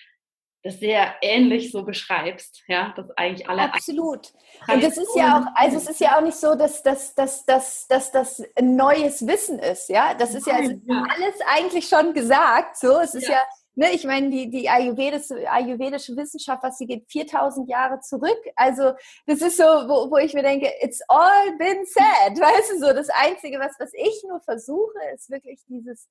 [0.63, 4.33] das sehr ähnlich so beschreibst, ja, dass eigentlich alle absolut.
[4.67, 7.45] Und das ist ja auch, also es ist ja auch nicht so, dass, dass, dass,
[7.45, 10.15] dass, dass das ein neues Wissen ist, ja.
[10.15, 12.79] Das ist ja, also alles eigentlich schon gesagt.
[12.79, 13.43] So, es ist ja, ja
[13.75, 18.39] ne, ich meine, die, die ayurvedische, ayurvedische Wissenschaft, was sie geht 4000 Jahre zurück.
[18.57, 18.93] Also,
[19.27, 22.39] das ist so, wo, wo ich mir denke, it's all been said.
[22.41, 26.09] Weißt du, so das Einzige, was, was ich nur versuche, ist wirklich dieses,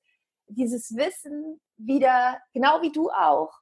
[0.48, 3.52] dieses Wissen wieder, genau wie du auch,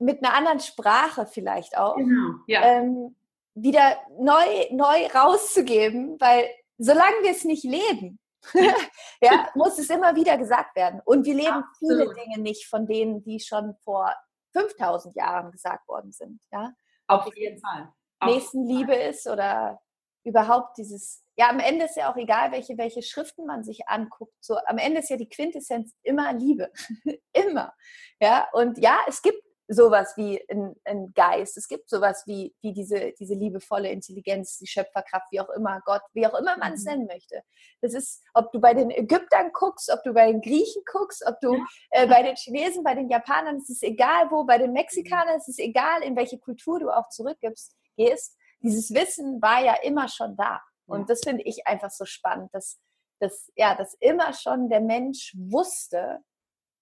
[0.00, 2.62] mit einer anderen Sprache vielleicht auch, genau, ja.
[2.62, 3.16] ähm,
[3.54, 8.20] wieder neu, neu rauszugeben, weil solange wir es nicht leben,
[9.20, 11.00] ja, muss es immer wieder gesagt werden.
[11.04, 11.78] Und wir leben Absolut.
[11.78, 14.14] viele Dinge nicht von denen, die schon vor
[14.52, 16.40] 5000 Jahren gesagt worden sind.
[16.52, 16.72] Ja?
[17.06, 17.92] Auf jeden Fall.
[18.20, 19.10] Auf Nächstenliebe Fall.
[19.10, 19.80] ist oder
[20.24, 24.34] überhaupt dieses, ja, am Ende ist ja auch egal, welche, welche Schriften man sich anguckt.
[24.40, 26.70] So, am Ende ist ja die Quintessenz immer Liebe.
[27.32, 27.74] immer.
[28.20, 32.72] Ja, und ja, es gibt sowas wie ein, ein, Geist, es gibt sowas wie, wie
[32.72, 36.84] diese, diese liebevolle Intelligenz, die Schöpferkraft, wie auch immer, Gott, wie auch immer man es
[36.84, 36.90] mhm.
[36.90, 37.42] nennen möchte.
[37.82, 41.38] Das ist, ob du bei den Ägyptern guckst, ob du bei den Griechen guckst, ob
[41.40, 41.54] du
[41.90, 45.48] äh, bei den Chinesen, bei den Japanern, es ist egal wo, bei den Mexikanern, es
[45.48, 48.36] ist egal, in welche Kultur du auch zurückgibst, gehst.
[48.60, 50.62] Dieses Wissen war ja immer schon da.
[50.86, 52.80] Und das finde ich einfach so spannend, dass,
[53.20, 56.20] dass, ja, dass immer schon der Mensch wusste,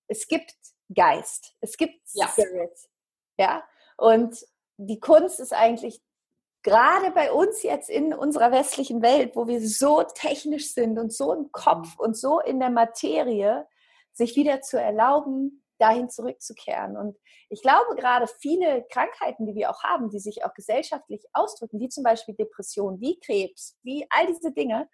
[0.09, 0.55] es gibt
[0.94, 1.55] Geist.
[1.61, 2.29] Es gibt ja.
[2.29, 2.79] Spirit.
[3.38, 3.64] Ja.
[3.96, 4.44] Und
[4.77, 6.01] die Kunst ist eigentlich
[6.62, 11.33] gerade bei uns jetzt in unserer westlichen Welt, wo wir so technisch sind und so
[11.33, 12.05] im Kopf mhm.
[12.05, 13.66] und so in der Materie,
[14.12, 16.96] sich wieder zu erlauben, dahin zurückzukehren.
[16.96, 17.18] Und
[17.51, 21.88] ich glaube, gerade viele Krankheiten, die wir auch haben, die sich auch gesellschaftlich ausdrücken, wie
[21.88, 24.88] zum Beispiel Depression, wie Krebs, wie all diese Dinge,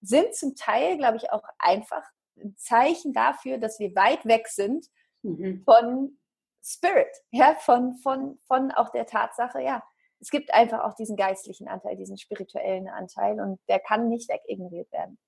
[0.00, 2.02] sind zum Teil, glaube ich, auch einfach
[2.36, 4.86] ein Zeichen dafür, dass wir weit weg sind
[5.22, 5.62] mhm.
[5.64, 6.18] von
[6.64, 9.82] Spirit, ja, von, von, von auch der Tatsache, ja,
[10.20, 14.90] es gibt einfach auch diesen geistlichen Anteil, diesen spirituellen Anteil und der kann nicht wegignoriert
[14.92, 15.18] werden.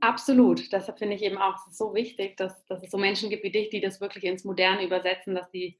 [0.00, 0.72] Absolut.
[0.72, 3.70] Deshalb finde ich eben auch so wichtig, dass, dass es so Menschen gibt wie dich,
[3.70, 5.78] die das wirklich ins Moderne übersetzen, dass die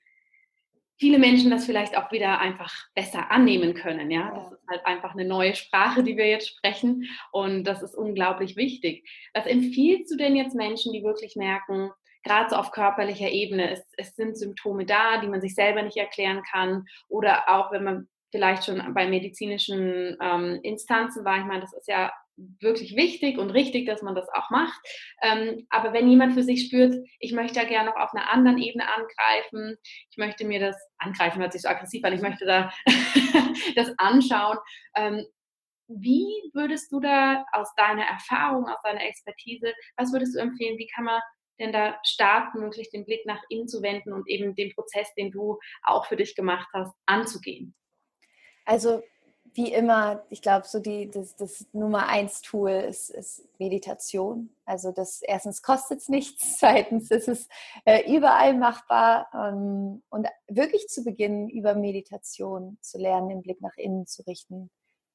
[0.98, 4.10] viele Menschen das vielleicht auch wieder einfach besser annehmen können.
[4.10, 7.94] Ja, das ist halt einfach eine neue Sprache, die wir jetzt sprechen und das ist
[7.94, 9.08] unglaublich wichtig.
[9.34, 11.90] Was empfiehlst du denn jetzt Menschen, die wirklich merken,
[12.22, 15.96] gerade so auf körperlicher Ebene, es, es sind Symptome da, die man sich selber nicht
[15.96, 21.38] erklären kann oder auch wenn man vielleicht schon bei medizinischen ähm, Instanzen war.
[21.38, 22.12] Ich meine, das ist ja
[22.60, 24.80] wirklich wichtig und richtig, dass man das auch macht.
[25.22, 28.58] Ähm, aber wenn jemand für sich spürt, ich möchte da gerne noch auf einer anderen
[28.58, 29.76] Ebene angreifen,
[30.10, 32.72] ich möchte mir das angreifen, hört sich so aggressiv an, ich möchte da
[33.76, 34.58] das anschauen.
[34.96, 35.26] Ähm,
[35.88, 40.86] wie würdest du da aus deiner Erfahrung, aus deiner Expertise, was würdest du empfehlen, wie
[40.86, 41.20] kann man
[41.60, 45.30] denn da starten, wirklich den Blick nach innen zu wenden und eben den Prozess, den
[45.30, 47.74] du auch für dich gemacht hast, anzugehen?
[48.64, 49.02] Also
[49.54, 54.54] wie immer, ich glaube, so die, das, das Nummer eins Tool ist, ist Meditation.
[54.64, 57.48] Also das erstens kostet es nichts, zweitens ist es
[57.84, 63.76] äh, überall machbar ähm, und wirklich zu beginnen, über Meditation zu lernen, den Blick nach
[63.76, 64.70] innen zu richten,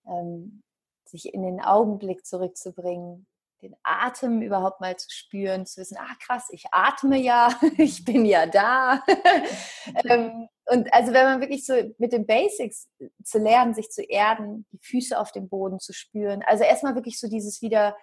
[0.06, 0.64] ähm,
[1.06, 3.28] sich in den Augenblick zurückzubringen,
[3.66, 8.26] den Atem überhaupt mal zu spüren, zu wissen, ah krass, ich atme ja, ich bin
[8.26, 9.04] ja da.
[10.06, 12.90] ähm, und also wenn man wirklich so mit den Basics
[13.24, 17.20] zu lernen, sich zu erden, die Füße auf dem Boden zu spüren, also erstmal wirklich
[17.20, 17.96] so dieses wieder,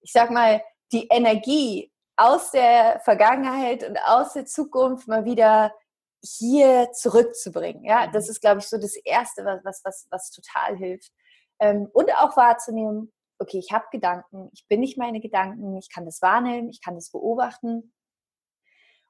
[0.00, 5.72] ich sag mal, die Energie aus der Vergangenheit und aus der Zukunft mal wieder
[6.22, 7.84] hier zurückzubringen.
[7.84, 8.30] Ja, das mhm.
[8.30, 11.10] ist, glaube ich, so das Erste, was, was, was, total hilft.
[11.60, 16.04] Ähm, und auch wahrzunehmen, okay, ich habe Gedanken, ich bin nicht meine Gedanken, ich kann
[16.04, 17.92] das wahrnehmen, ich kann das beobachten.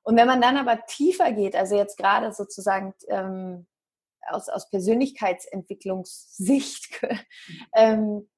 [0.02, 3.66] Und wenn man dann aber tiefer geht, also jetzt gerade sozusagen ähm,
[4.28, 7.02] aus, aus Persönlichkeitsentwicklungssicht,
[7.74, 8.30] ähm,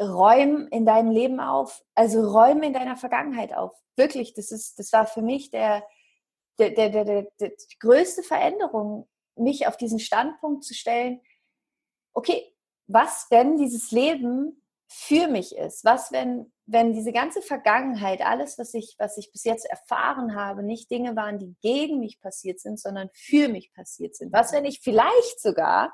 [0.00, 3.72] räum in deinem Leben auf, also räume in deiner Vergangenheit auf.
[3.96, 5.86] Wirklich, das ist, das war für mich der,
[6.58, 11.20] der, der, der, der, die größte Veränderung, mich auf diesen Standpunkt zu stellen,
[12.14, 12.54] okay,
[12.86, 14.61] was, wenn dieses Leben
[14.92, 15.84] für mich ist?
[15.84, 20.62] Was, wenn, wenn diese ganze Vergangenheit, alles, was ich, was ich bis jetzt erfahren habe,
[20.62, 24.32] nicht Dinge waren, die gegen mich passiert sind, sondern für mich passiert sind?
[24.32, 25.92] Was, wenn ich vielleicht sogar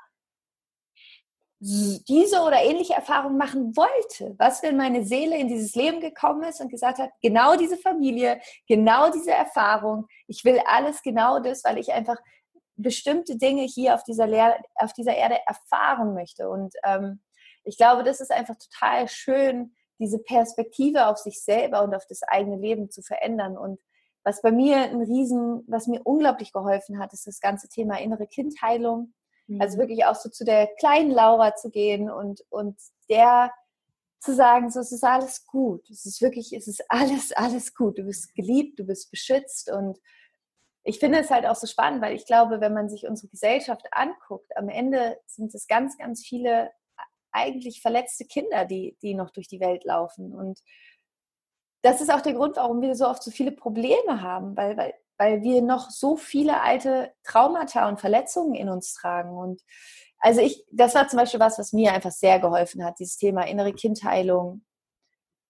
[1.60, 4.36] diese oder ähnliche Erfahrung machen wollte?
[4.38, 8.40] Was, wenn meine Seele in dieses Leben gekommen ist und gesagt hat, genau diese Familie,
[8.68, 12.18] genau diese Erfahrung, ich will alles genau das, weil ich einfach
[12.76, 16.48] bestimmte Dinge hier auf dieser, Lehr auf dieser Erde erfahren möchte.
[16.48, 17.20] Und ähm,
[17.68, 22.22] ich glaube, das ist einfach total schön, diese Perspektive auf sich selber und auf das
[22.22, 23.58] eigene Leben zu verändern.
[23.58, 23.78] Und
[24.24, 28.26] was bei mir ein Riesen, was mir unglaublich geholfen hat, ist das ganze Thema innere
[28.26, 29.12] Kindheilung.
[29.46, 29.60] Mhm.
[29.60, 32.78] Also wirklich auch so zu der kleinen Laura zu gehen und, und
[33.10, 33.52] der
[34.20, 35.88] zu sagen, so es ist alles gut.
[35.90, 37.98] Es ist wirklich, es ist alles, alles gut.
[37.98, 39.98] Du bist geliebt, du bist beschützt und
[40.84, 43.86] ich finde es halt auch so spannend, weil ich glaube, wenn man sich unsere Gesellschaft
[43.90, 46.70] anguckt, am Ende sind es ganz, ganz viele
[47.38, 50.34] eigentlich verletzte Kinder, die, die noch durch die Welt laufen.
[50.34, 50.60] Und
[51.82, 54.94] das ist auch der Grund, warum wir so oft so viele Probleme haben, weil, weil,
[55.16, 59.36] weil wir noch so viele alte Traumata und Verletzungen in uns tragen.
[59.36, 59.62] Und
[60.18, 63.46] also ich, das war zum Beispiel was, was mir einfach sehr geholfen hat, dieses Thema
[63.46, 64.64] innere Kindheilung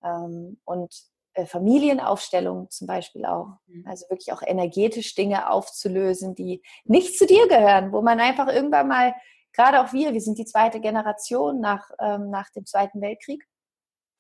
[0.03, 0.94] ähm, und
[1.38, 3.48] äh, Familienaufstellung zum Beispiel auch.
[3.66, 3.87] Mhm.
[3.87, 8.88] Also wirklich auch energetisch Dinge aufzulösen, die nicht zu dir gehören, wo man einfach irgendwann
[8.88, 9.14] mal
[9.52, 13.46] gerade auch wir, wir sind die zweite Generation nach, ähm, nach dem Zweiten Weltkrieg.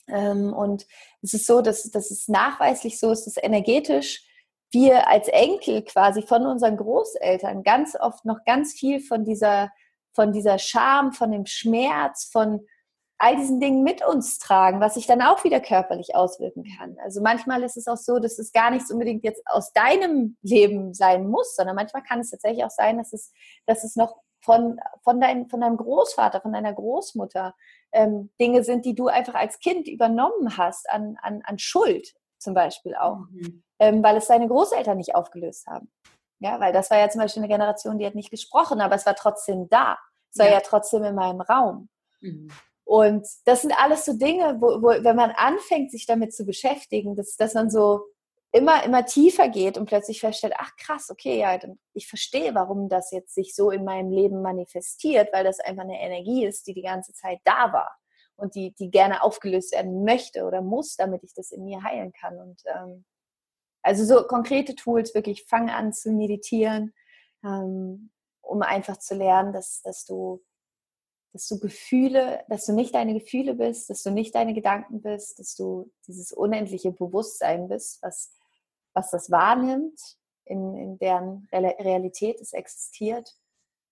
[0.08, 0.86] Ähm, und
[1.22, 4.24] es ist so, dass, dass es nachweislich so ist, dass energetisch
[4.70, 9.70] wir als Enkel quasi von unseren Großeltern ganz oft noch ganz viel von dieser,
[10.14, 12.66] von dieser Scham, von dem Schmerz, von
[13.18, 16.96] all diesen Dingen mit uns tragen, was sich dann auch wieder körperlich auswirken kann.
[17.02, 20.94] Also manchmal ist es auch so, dass es gar nichts unbedingt jetzt aus deinem Leben
[20.94, 23.32] sein muss, sondern manchmal kann es tatsächlich auch sein, dass es,
[23.66, 24.14] dass es noch
[24.48, 27.54] von, von, dein, von deinem Großvater, von deiner Großmutter
[27.92, 32.54] ähm, Dinge sind, die du einfach als Kind übernommen hast, an, an, an Schuld zum
[32.54, 33.62] Beispiel auch, mhm.
[33.78, 35.90] ähm, weil es deine Großeltern nicht aufgelöst haben.
[36.40, 39.04] Ja, weil das war ja zum Beispiel eine Generation, die hat nicht gesprochen, aber es
[39.04, 39.98] war trotzdem da.
[40.32, 41.90] Es war ja, ja trotzdem in meinem Raum.
[42.22, 42.48] Mhm.
[42.84, 47.16] Und das sind alles so Dinge, wo, wo, wenn man anfängt, sich damit zu beschäftigen,
[47.16, 48.00] dass, dass man so
[48.52, 51.58] immer, immer tiefer geht und plötzlich feststellt, ach krass, okay, ja,
[51.92, 56.00] ich verstehe, warum das jetzt sich so in meinem Leben manifestiert, weil das einfach eine
[56.00, 57.96] Energie ist, die die ganze Zeit da war
[58.36, 62.12] und die, die gerne aufgelöst werden möchte oder muss, damit ich das in mir heilen
[62.12, 62.38] kann.
[62.38, 63.04] Und ähm,
[63.82, 66.94] also so konkrete Tools, wirklich fang an zu meditieren,
[67.44, 70.42] ähm, um einfach zu lernen, dass, dass du
[71.32, 75.38] dass du Gefühle, dass du nicht deine Gefühle bist, dass du nicht deine Gedanken bist,
[75.38, 78.37] dass du dieses unendliche Bewusstsein bist, was,
[78.98, 80.00] was das wahrnimmt,
[80.44, 83.32] in, in deren Realität es existiert.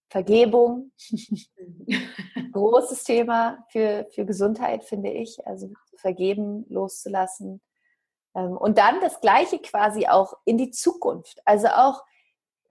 [0.09, 0.93] Vergebung,
[2.53, 5.47] großes Thema für, für Gesundheit, finde ich.
[5.47, 7.61] Also vergeben, loszulassen.
[8.35, 11.41] Ähm, und dann das Gleiche quasi auch in die Zukunft.
[11.45, 12.03] Also auch,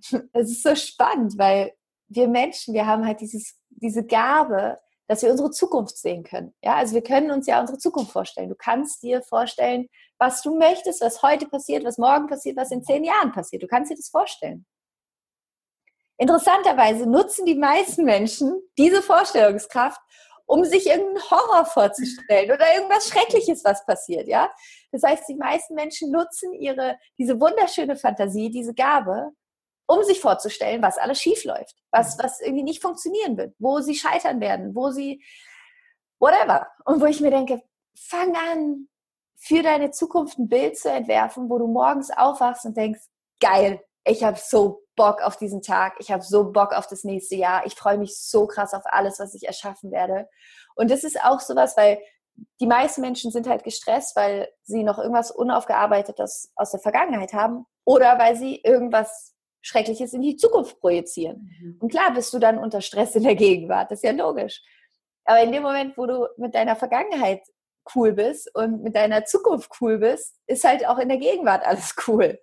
[0.33, 1.73] es ist so spannend, weil
[2.07, 6.53] wir Menschen, wir haben halt dieses, diese Gabe, dass wir unsere Zukunft sehen können.
[6.63, 8.49] Ja, also wir können uns ja unsere Zukunft vorstellen.
[8.49, 9.87] Du kannst dir vorstellen,
[10.17, 13.63] was du möchtest, was heute passiert, was morgen passiert, was in zehn Jahren passiert.
[13.63, 14.65] Du kannst dir das vorstellen.
[16.17, 19.99] Interessanterweise nutzen die meisten Menschen diese Vorstellungskraft,
[20.45, 24.51] um sich irgendeinen Horror vorzustellen oder irgendwas Schreckliches, was passiert, ja.
[24.91, 29.31] Das heißt, die meisten Menschen nutzen ihre, diese wunderschöne Fantasie, diese Gabe,
[29.87, 33.95] um sich vorzustellen, was alles schief läuft, was, was irgendwie nicht funktionieren wird, wo sie
[33.95, 35.23] scheitern werden, wo sie
[36.19, 36.67] whatever.
[36.85, 37.61] Und wo ich mir denke,
[37.97, 38.87] fang an,
[39.37, 43.01] für deine Zukunft ein Bild zu entwerfen, wo du morgens aufwachst und denkst,
[43.39, 47.35] geil, ich habe so Bock auf diesen Tag, ich habe so Bock auf das nächste
[47.35, 50.29] Jahr, ich freue mich so krass auf alles, was ich erschaffen werde.
[50.75, 51.99] Und das ist auch sowas, weil
[52.59, 57.65] die meisten Menschen sind halt gestresst, weil sie noch irgendwas Unaufgearbeitetes aus der Vergangenheit haben
[57.83, 59.34] oder weil sie irgendwas
[59.65, 61.49] Schreckliches in die Zukunft projizieren.
[61.59, 61.77] Mhm.
[61.81, 64.61] Und klar bist du dann unter Stress in der Gegenwart, das ist ja logisch.
[65.25, 67.41] Aber in dem Moment, wo du mit deiner Vergangenheit
[67.95, 71.95] cool bist und mit deiner Zukunft cool bist, ist halt auch in der Gegenwart alles
[72.07, 72.39] cool.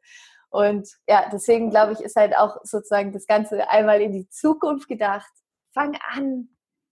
[0.50, 4.88] Und ja, deswegen glaube ich, ist halt auch sozusagen das Ganze einmal in die Zukunft
[4.88, 5.30] gedacht.
[5.72, 6.48] Fang an,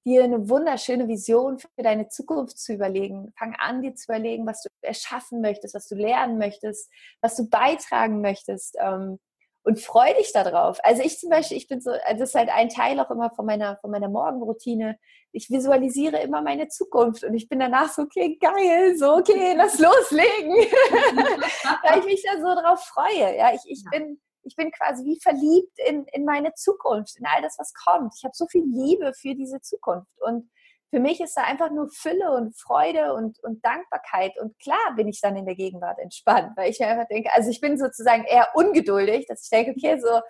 [0.07, 3.33] dir eine wunderschöne Vision für deine Zukunft zu überlegen.
[3.37, 6.89] Fang an, dir zu überlegen, was du erschaffen möchtest, was du lernen möchtest,
[7.21, 8.77] was du beitragen möchtest.
[8.81, 9.19] Ähm,
[9.63, 10.79] und freu dich darauf.
[10.83, 13.31] Also ich zum Beispiel, ich bin so, also das ist halt ein Teil auch immer
[13.31, 14.99] von meiner, von meiner Morgenroutine.
[15.33, 19.79] Ich visualisiere immer meine Zukunft und ich bin danach so, okay, geil, so, okay, lass
[19.79, 20.55] loslegen.
[21.83, 23.37] Weil ich mich da so drauf freue.
[23.37, 27.43] Ja, ich, ich bin, ich bin quasi wie verliebt in, in meine Zukunft, in all
[27.43, 28.15] das, was kommt.
[28.17, 30.51] Ich habe so viel Liebe für diese Zukunft und
[30.91, 34.37] für mich ist da einfach nur Fülle und Freude und, und Dankbarkeit.
[34.41, 37.49] Und klar bin ich dann in der Gegenwart entspannt, weil ich mir einfach denke, also
[37.49, 40.21] ich bin sozusagen eher ungeduldig, dass ich denke, okay, so,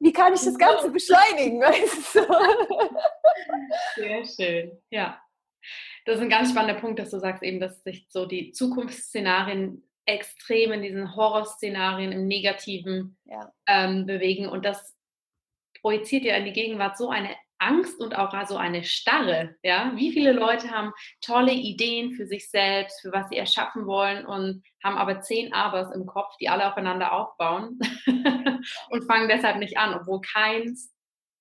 [0.00, 1.60] wie kann ich das Ganze beschleunigen?
[1.62, 2.26] Weißt du?
[3.96, 5.20] Sehr schön, ja.
[6.06, 9.88] Das ist ein ganz spannender Punkt, dass du sagst eben, dass sich so die Zukunftsszenarien
[10.06, 13.52] extrem in diesen Horrorszenarien im Negativen ja.
[13.66, 14.94] ähm, bewegen und das
[15.80, 17.30] projiziert ja in die Gegenwart so eine
[17.64, 19.56] Angst und auch also eine Starre.
[19.62, 19.92] Ja?
[19.96, 24.62] Wie viele Leute haben tolle Ideen für sich selbst, für was sie erschaffen wollen und
[24.82, 27.78] haben aber zehn Abers im Kopf, die alle aufeinander aufbauen
[28.90, 30.94] und fangen deshalb nicht an, obwohl keins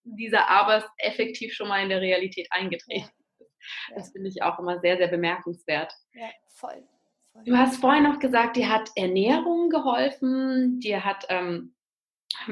[0.03, 3.09] dieser Abers effektiv schon mal in der Realität eingetreten
[3.39, 3.49] ist.
[3.95, 5.93] Das finde ich auch immer sehr, sehr bemerkenswert.
[6.13, 6.83] Ja, voll.
[7.31, 7.43] voll.
[7.45, 11.75] Du hast vorhin noch gesagt, dir hat Ernährung geholfen, dir hat ähm,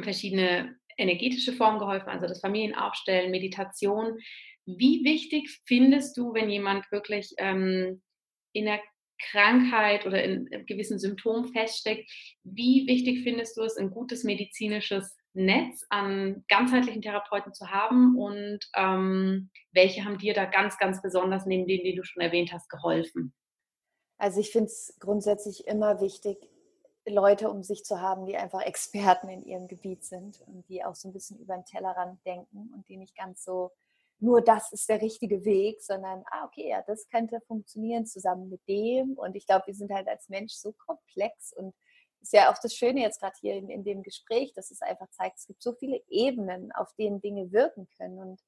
[0.02, 4.18] verschiedene energetische Form geholfen, also das Familienaufstellen, Meditation.
[4.66, 8.02] Wie wichtig findest du, wenn jemand wirklich ähm,
[8.54, 8.80] in der
[9.30, 12.10] Krankheit oder in gewissen Symptomen feststeckt,
[12.44, 18.60] wie wichtig findest du es, ein gutes medizinisches Netz an ganzheitlichen Therapeuten zu haben und
[18.76, 22.70] ähm, welche haben dir da ganz, ganz besonders neben denen, die du schon erwähnt hast,
[22.70, 23.34] geholfen?
[24.18, 26.38] Also ich finde es grundsätzlich immer wichtig,
[27.06, 30.96] Leute um sich zu haben, die einfach Experten in ihrem Gebiet sind und die auch
[30.96, 33.72] so ein bisschen über den Tellerrand denken und die nicht ganz so
[34.22, 38.62] nur das ist der richtige Weg, sondern, ah, okay, ja, das könnte funktionieren zusammen mit
[38.68, 39.14] dem.
[39.14, 41.74] Und ich glaube, wir sind halt als Mensch so komplex und
[42.22, 45.10] ist ja auch das Schöne jetzt gerade hier in, in, dem Gespräch, dass es einfach
[45.10, 48.20] zeigt, es gibt so viele Ebenen, auf denen Dinge wirken können.
[48.20, 48.42] Und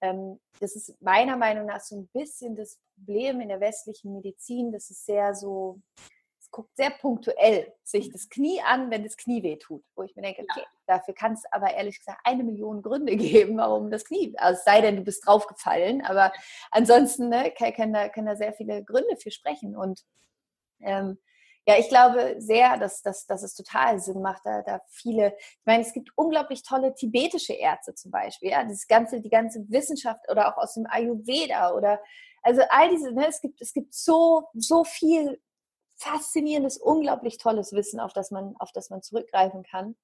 [0.00, 4.72] ähm, das ist meiner Meinung nach so ein bisschen das Problem in der westlichen Medizin,
[4.72, 5.80] dass es sehr so,
[6.50, 9.84] guckt sehr punktuell sich das Knie an, wenn das Knie weh tut.
[9.94, 13.58] Wo ich mir denke, okay, dafür kann es aber ehrlich gesagt eine Million Gründe geben,
[13.58, 16.32] warum das Knie, also es sei denn, du bist draufgefallen, aber
[16.70, 19.76] ansonsten ne, können, da, können da sehr viele Gründe für sprechen.
[19.76, 20.02] Und
[20.80, 21.18] ähm,
[21.66, 25.66] ja, ich glaube sehr, dass, dass, dass es total Sinn macht, da, da viele, ich
[25.66, 30.28] meine, es gibt unglaublich tolle tibetische Ärzte zum Beispiel, ja, das ganze, die ganze Wissenschaft
[30.30, 32.00] oder auch aus dem Ayurveda oder
[32.42, 35.40] also all diese, ne, es gibt, es gibt so, so viel
[36.00, 39.96] faszinierendes, unglaublich tolles Wissen, auf das man, auf das man zurückgreifen kann.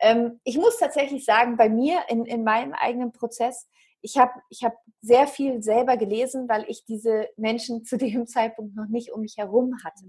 [0.00, 3.68] Ähm, ich muss tatsächlich sagen, bei mir in, in meinem eigenen Prozess,
[4.00, 8.76] ich habe ich hab sehr viel selber gelesen, weil ich diese Menschen zu dem Zeitpunkt
[8.76, 10.04] noch nicht um mich herum hatte.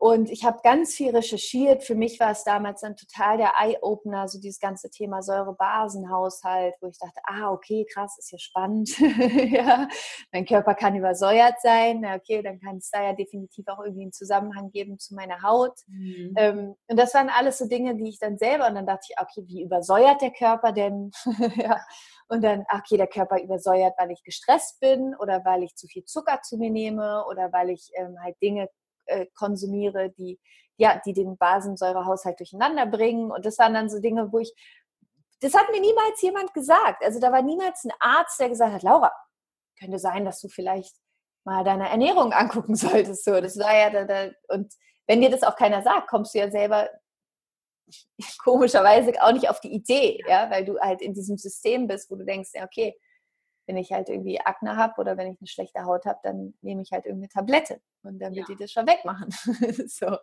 [0.00, 1.82] Und ich habe ganz viel recherchiert.
[1.82, 6.86] Für mich war es damals dann total der Eye-Opener, so dieses ganze Thema Säurebasenhaushalt, wo
[6.86, 8.96] ich dachte, ah, okay, krass, ist ja spannend.
[9.50, 9.88] ja,
[10.32, 12.04] mein Körper kann übersäuert sein.
[12.04, 15.42] Ja, okay, dann kann es da ja definitiv auch irgendwie einen Zusammenhang geben zu meiner
[15.42, 15.74] Haut.
[15.88, 16.34] Mhm.
[16.36, 19.16] Ähm, und das waren alles so Dinge, die ich dann selber, und dann dachte ich,
[19.20, 21.10] okay, wie übersäuert der Körper denn?
[21.56, 21.80] ja.
[22.28, 26.04] Und dann, okay, der Körper übersäuert, weil ich gestresst bin oder weil ich zu viel
[26.04, 28.68] Zucker zu mir nehme oder weil ich ähm, halt Dinge
[29.08, 30.38] äh, konsumiere, die,
[30.76, 33.30] ja, die den Basensäurehaushalt durcheinander bringen.
[33.30, 34.52] Und das waren dann so Dinge, wo ich,
[35.40, 37.04] das hat mir niemals jemand gesagt.
[37.04, 39.12] Also da war niemals ein Arzt, der gesagt hat, Laura,
[39.78, 40.94] könnte sein, dass du vielleicht
[41.44, 43.24] mal deine Ernährung angucken solltest.
[43.24, 44.72] So, das war ja da, da, und
[45.06, 46.88] wenn dir das auch keiner sagt, kommst du ja selber
[48.44, 52.16] komischerweise auch nicht auf die Idee, ja, weil du halt in diesem System bist, wo
[52.16, 52.94] du denkst, ja, okay,
[53.68, 56.80] wenn ich halt irgendwie Akne habe oder wenn ich eine schlechte Haut habe, dann nehme
[56.82, 58.54] ich halt irgendeine Tablette und dann wird ja.
[58.54, 59.28] die das schon wegmachen.
[59.88, 60.16] so.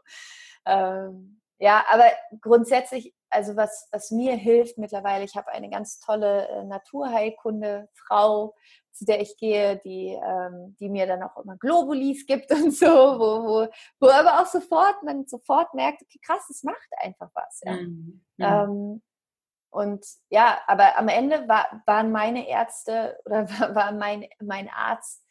[0.66, 2.06] Ähm, ja, aber
[2.42, 8.56] grundsätzlich, also was, was mir hilft mittlerweile, ich habe eine ganz tolle äh, Naturheilkunde-Frau,
[8.92, 12.88] zu der ich gehe, die, ähm, die mir dann auch immer Globulis gibt und so,
[12.88, 13.68] wo, wo,
[14.00, 17.62] wo aber auch sofort, man sofort merkt, okay, krass, es macht einfach was.
[17.64, 17.74] Ja.
[17.74, 18.24] Mhm.
[18.40, 19.02] Ähm,
[19.76, 25.22] und ja, aber am Ende war, waren meine Ärzte oder war mein, mein Arzt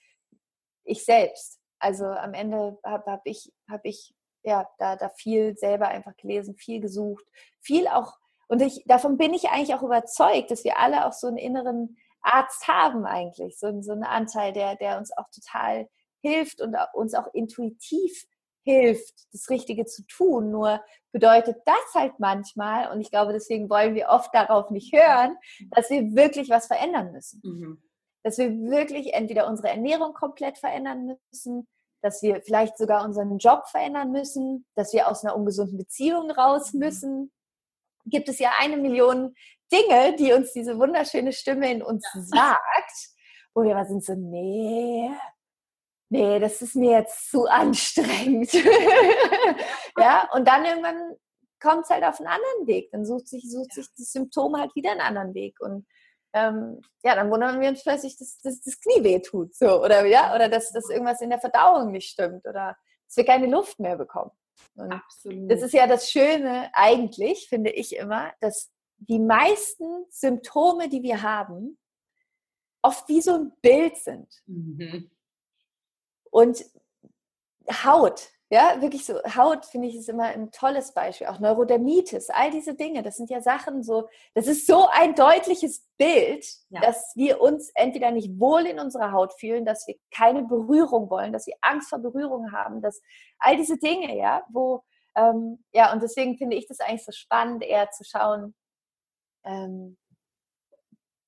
[0.85, 1.61] ich selbst.
[1.79, 6.57] Also am Ende habe hab ich, hab ich ja da, da viel selber einfach gelesen,
[6.57, 7.25] viel gesucht,
[7.61, 11.27] viel auch, und ich, davon bin ich eigentlich auch überzeugt, dass wir alle auch so
[11.27, 15.89] einen inneren Arzt haben eigentlich, so, so einen Anteil, der, der uns auch total
[16.21, 18.27] hilft und uns auch intuitiv
[18.65, 20.51] hilft, das Richtige zu tun.
[20.51, 25.37] Nur bedeutet das halt manchmal, und ich glaube, deswegen wollen wir oft darauf nicht hören,
[25.71, 27.41] dass wir wirklich was verändern müssen.
[27.45, 27.83] Mhm.
[28.25, 31.69] Dass wir wirklich entweder unsere Ernährung komplett verändern müssen,
[32.03, 36.73] dass wir vielleicht sogar unseren Job verändern müssen, dass wir aus einer ungesunden Beziehung raus
[36.73, 36.81] mhm.
[36.81, 37.33] müssen.
[38.07, 39.35] Gibt es ja eine Million
[39.73, 42.23] Dinge, die uns diese wunderschöne Stimme in uns ja.
[42.23, 43.09] sagt,
[43.55, 45.11] wo wir aber sind so, nee,
[46.09, 48.53] nee, das ist mir jetzt zu anstrengend.
[49.99, 51.17] ja, und dann irgendwann
[51.61, 52.91] kommt es halt auf einen anderen Weg.
[52.93, 55.61] Dann sucht sich, sucht sich das Symptom halt wieder einen anderen Weg.
[55.61, 55.87] Und
[56.35, 59.55] ähm, ja, dann wundern wir uns plötzlich, dass, dass das Knie weh tut.
[59.55, 62.77] So, oder ja, oder dass, dass irgendwas in der Verdauung nicht stimmt oder
[63.07, 64.33] dass wir keine Luft mehr bekommen.
[64.75, 65.51] Und Absolut.
[65.51, 71.23] Das ist ja das Schöne eigentlich, finde ich immer, dass die meisten Symptome, die wir
[71.23, 71.79] haben,
[72.83, 74.29] oft wie so ein Bild sind.
[74.47, 75.11] Mhm.
[76.35, 76.65] Und
[77.85, 81.29] Haut, ja, wirklich so, Haut finde ich ist immer ein tolles Beispiel.
[81.29, 85.87] Auch Neurodermitis, all diese Dinge, das sind ja Sachen so, das ist so ein deutliches
[85.97, 86.81] Bild, ja.
[86.81, 91.33] dass wir uns entweder nicht wohl in unserer Haut fühlen, dass wir keine Berührung wollen,
[91.33, 93.01] dass wir Angst vor Berührung haben, dass
[93.39, 94.83] all diese Dinge, ja, wo,
[95.15, 98.57] ähm, ja, und deswegen finde ich das eigentlich so spannend, eher zu schauen,
[99.45, 99.99] ähm,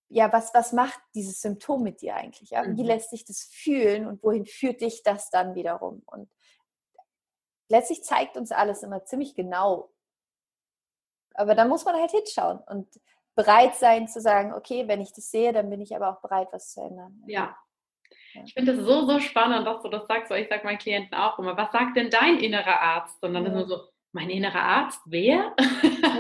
[0.08, 2.50] ja, was, was macht dieses Symptom mit dir eigentlich?
[2.50, 2.64] Ja?
[2.64, 2.88] Wie mhm.
[2.88, 6.02] lässt sich das fühlen und wohin führt dich das dann wiederum?
[6.06, 6.30] Und
[7.68, 9.90] letztlich zeigt uns alles immer ziemlich genau.
[11.34, 12.88] Aber da muss man halt hinschauen und
[13.34, 16.48] bereit sein zu sagen, okay, wenn ich das sehe, dann bin ich aber auch bereit,
[16.52, 17.22] was zu ändern.
[17.26, 17.56] Ja.
[18.44, 21.14] Ich finde das so, so spannend, dass du das sagst, weil ich sage meinen Klienten
[21.14, 23.22] auch immer, was sagt denn dein innerer Arzt?
[23.22, 23.48] Und dann ja.
[23.50, 25.54] ist nur so, mein innerer Arzt, wer?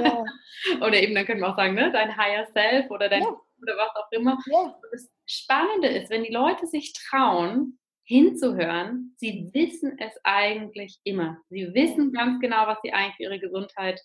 [0.02, 0.24] Ja.
[0.80, 3.76] oder eben, dann können wir auch sagen, ne, dein Higher Self oder dein ja oder
[3.76, 4.38] was auch immer.
[4.46, 4.74] Ja.
[4.92, 11.38] Das Spannende ist, wenn die Leute sich trauen, hinzuhören, sie wissen es eigentlich immer.
[11.48, 14.00] Sie wissen ganz genau, was sie eigentlich für ihre Gesundheit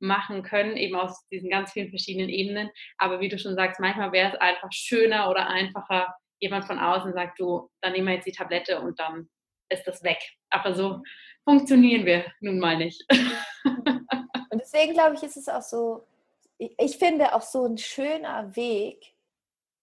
[0.00, 2.70] machen können, eben aus diesen ganz vielen verschiedenen Ebenen.
[2.98, 7.14] Aber wie du schon sagst, manchmal wäre es einfach schöner oder einfacher, jemand von außen
[7.14, 9.28] sagt, du, dann nehmen wir jetzt die Tablette und dann
[9.70, 10.18] ist das weg.
[10.50, 11.02] Aber so
[11.44, 13.02] funktionieren wir nun mal nicht.
[14.50, 16.06] Und deswegen glaube ich, ist es auch so
[16.58, 19.14] ich finde auch so ein schöner Weg.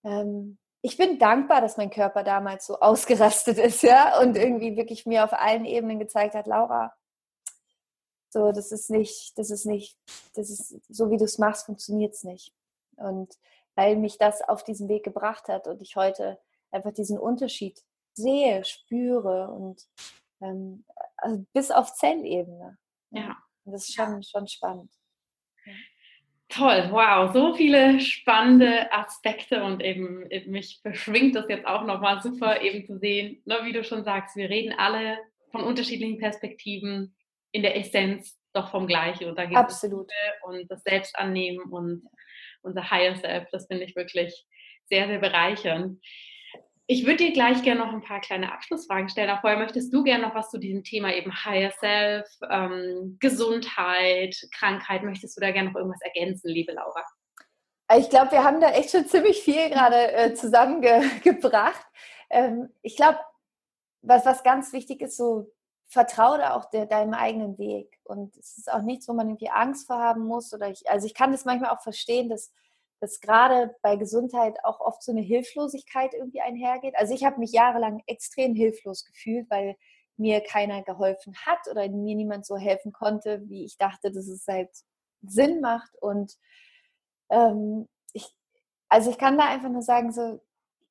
[0.04, 5.06] Ähm, ich bin dankbar, dass mein Körper damals so ausgerastet ist, ja, und irgendwie wirklich
[5.06, 6.94] mir auf allen Ebenen gezeigt hat, Laura,
[8.30, 9.98] so, das ist nicht, das ist nicht,
[10.34, 12.54] das ist, so wie du es machst, funktioniert es nicht.
[12.98, 13.34] Und
[13.76, 16.38] weil mich das auf diesen Weg gebracht hat und ich heute
[16.72, 17.82] einfach diesen Unterschied
[18.14, 19.88] sehe, spüre und
[20.42, 20.86] ähm,
[21.18, 22.78] also bis auf Zellebene.
[23.12, 23.38] Ja.
[23.64, 24.92] Und das ist schon, schon spannend.
[26.50, 32.62] Toll, wow, so viele spannende Aspekte und eben, mich beschwingt das jetzt auch nochmal super,
[32.62, 35.18] eben zu sehen, ne, wie du schon sagst, wir reden alle
[35.52, 37.16] von unterschiedlichen Perspektiven
[37.52, 39.28] in der Essenz doch vom Gleichen.
[39.28, 42.04] Und da geht es und das Selbstannehmen und
[42.62, 43.48] unser Higher Self.
[43.52, 44.46] Das finde ich wirklich
[44.88, 46.00] sehr, sehr bereichernd.
[46.88, 49.30] Ich würde dir gleich gerne noch ein paar kleine Abschlussfragen stellen.
[49.30, 54.36] Aber vorher möchtest du gerne noch was zu diesem Thema eben Higher Self, ähm, Gesundheit,
[54.52, 55.04] Krankheit.
[55.04, 57.04] Möchtest du da gerne noch irgendwas ergänzen, liebe Laura?
[57.98, 61.86] Ich glaube, wir haben da echt schon ziemlich viel gerade äh, zusammengebracht.
[62.30, 63.20] Ähm, ich glaube,
[64.02, 65.52] was, was ganz wichtig ist, so
[65.88, 68.00] vertraue da auch de, deinem eigenen Weg.
[68.04, 70.54] Und es ist auch nichts, wo man irgendwie Angst vor haben muss.
[70.54, 72.52] Oder ich, also ich kann das manchmal auch verstehen, dass,
[73.00, 76.96] dass gerade bei Gesundheit auch oft so eine Hilflosigkeit irgendwie einhergeht.
[76.98, 79.76] Also ich habe mich jahrelang extrem hilflos gefühlt, weil
[80.18, 84.48] mir keiner geholfen hat oder mir niemand so helfen konnte, wie ich dachte, dass es
[84.48, 84.70] halt
[85.22, 85.92] Sinn macht.
[86.02, 86.34] Und
[87.30, 88.34] ähm, ich,
[88.90, 90.40] also ich kann da einfach nur sagen, so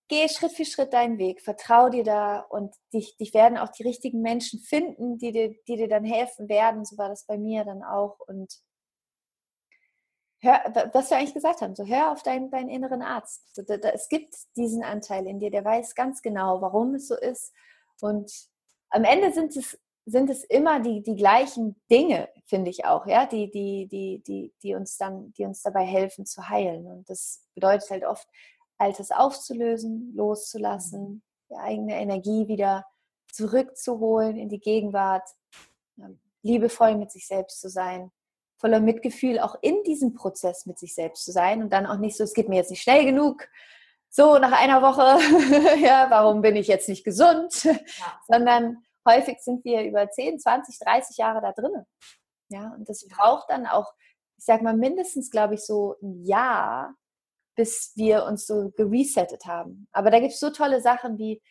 [0.08, 3.84] geh Schritt für Schritt deinen Weg, vertrau dir da und dich, dich werden auch die
[3.84, 6.84] richtigen Menschen finden, die dir, die dir dann helfen werden.
[6.84, 8.18] So war das bei mir dann auch.
[8.26, 8.60] Und
[10.44, 13.54] hör, was wir eigentlich gesagt haben, so hör auf deinen, deinen inneren Arzt.
[13.54, 17.08] So, da, da, es gibt diesen Anteil in dir, der weiß ganz genau, warum es
[17.08, 17.52] so ist.
[18.00, 18.32] Und
[18.90, 23.26] am Ende sind es, sind es immer die, die gleichen Dinge, finde ich auch, ja,
[23.26, 26.86] die, die, die, die, die uns dann, die uns dabei helfen zu heilen.
[26.86, 28.28] Und das bedeutet halt oft,
[28.76, 32.84] Altes aufzulösen, loszulassen, die eigene Energie wieder
[33.32, 35.28] zurückzuholen in die Gegenwart,
[36.42, 38.10] liebevoll mit sich selbst zu sein,
[38.64, 42.16] voller Mitgefühl auch in diesem Prozess mit sich selbst zu sein und dann auch nicht
[42.16, 43.46] so, es geht mir jetzt nicht schnell genug,
[44.08, 45.18] so nach einer Woche,
[45.84, 47.76] ja, warum bin ich jetzt nicht gesund, ja.
[48.26, 51.84] sondern häufig sind wir über 10, 20, 30 Jahre da drinnen.
[52.48, 53.92] Ja, und das braucht dann auch,
[54.38, 56.94] ich sag mal, mindestens, glaube ich, so ein Jahr,
[57.56, 59.88] bis wir uns so geresettet haben.
[59.92, 61.42] Aber da gibt es so tolle Sachen wie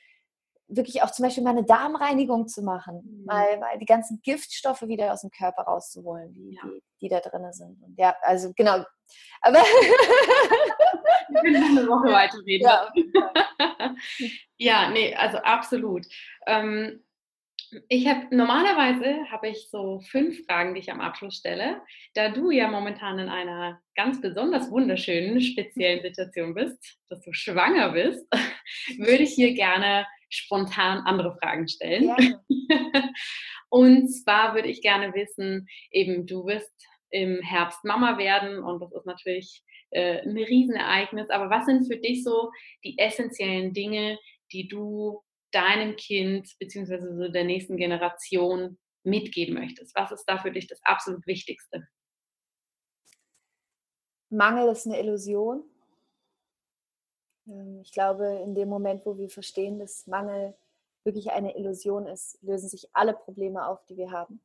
[0.68, 3.26] wirklich auch zum Beispiel mal eine Darmreinigung zu machen, mhm.
[3.26, 6.62] mal, mal die ganzen Giftstoffe wieder aus dem Körper rauszuholen, die, ja.
[6.64, 7.82] die, die, da drin sind.
[7.82, 8.84] Und ja, also genau.
[9.42, 9.60] Aber
[11.30, 12.68] wir können eine Woche weiterreden.
[12.68, 12.92] Ja,
[14.58, 16.06] ja nee, also absolut.
[16.48, 17.04] Ähm,
[17.90, 21.82] ich habe normalerweise habe ich so fünf Fragen, die ich am Abschluss stelle.
[22.14, 27.90] Da du ja momentan in einer ganz besonders wunderschönen, speziellen Situation bist, dass du schwanger
[27.90, 28.26] bist,
[28.98, 32.06] würde ich hier gerne spontan andere Fragen stellen.
[32.06, 32.18] Ja.
[33.70, 36.74] und zwar würde ich gerne wissen, eben du wirst
[37.10, 41.30] im Herbst Mama werden und das ist natürlich äh, ein Riesenereignis.
[41.30, 42.52] Aber was sind für dich so
[42.84, 44.18] die essentiellen Dinge,
[44.52, 45.22] die du
[45.52, 49.96] deinem Kind beziehungsweise so der nächsten Generation mitgeben möchtest?
[49.96, 51.88] Was ist da für dich das absolut Wichtigste?
[54.30, 55.64] Mangel ist eine Illusion.
[57.48, 60.56] Ähm, ich glaube, in dem Moment, wo wir verstehen, dass Mangel
[61.04, 64.42] wirklich eine Illusion ist, lösen sich alle Probleme auf, die wir haben.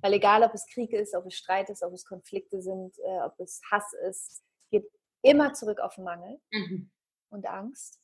[0.00, 3.20] Weil egal, ob es Krieg ist, ob es Streit ist, ob es Konflikte sind, äh,
[3.20, 4.88] ob es Hass ist, geht
[5.22, 6.90] immer zurück auf Mangel mhm.
[7.30, 8.00] und Angst.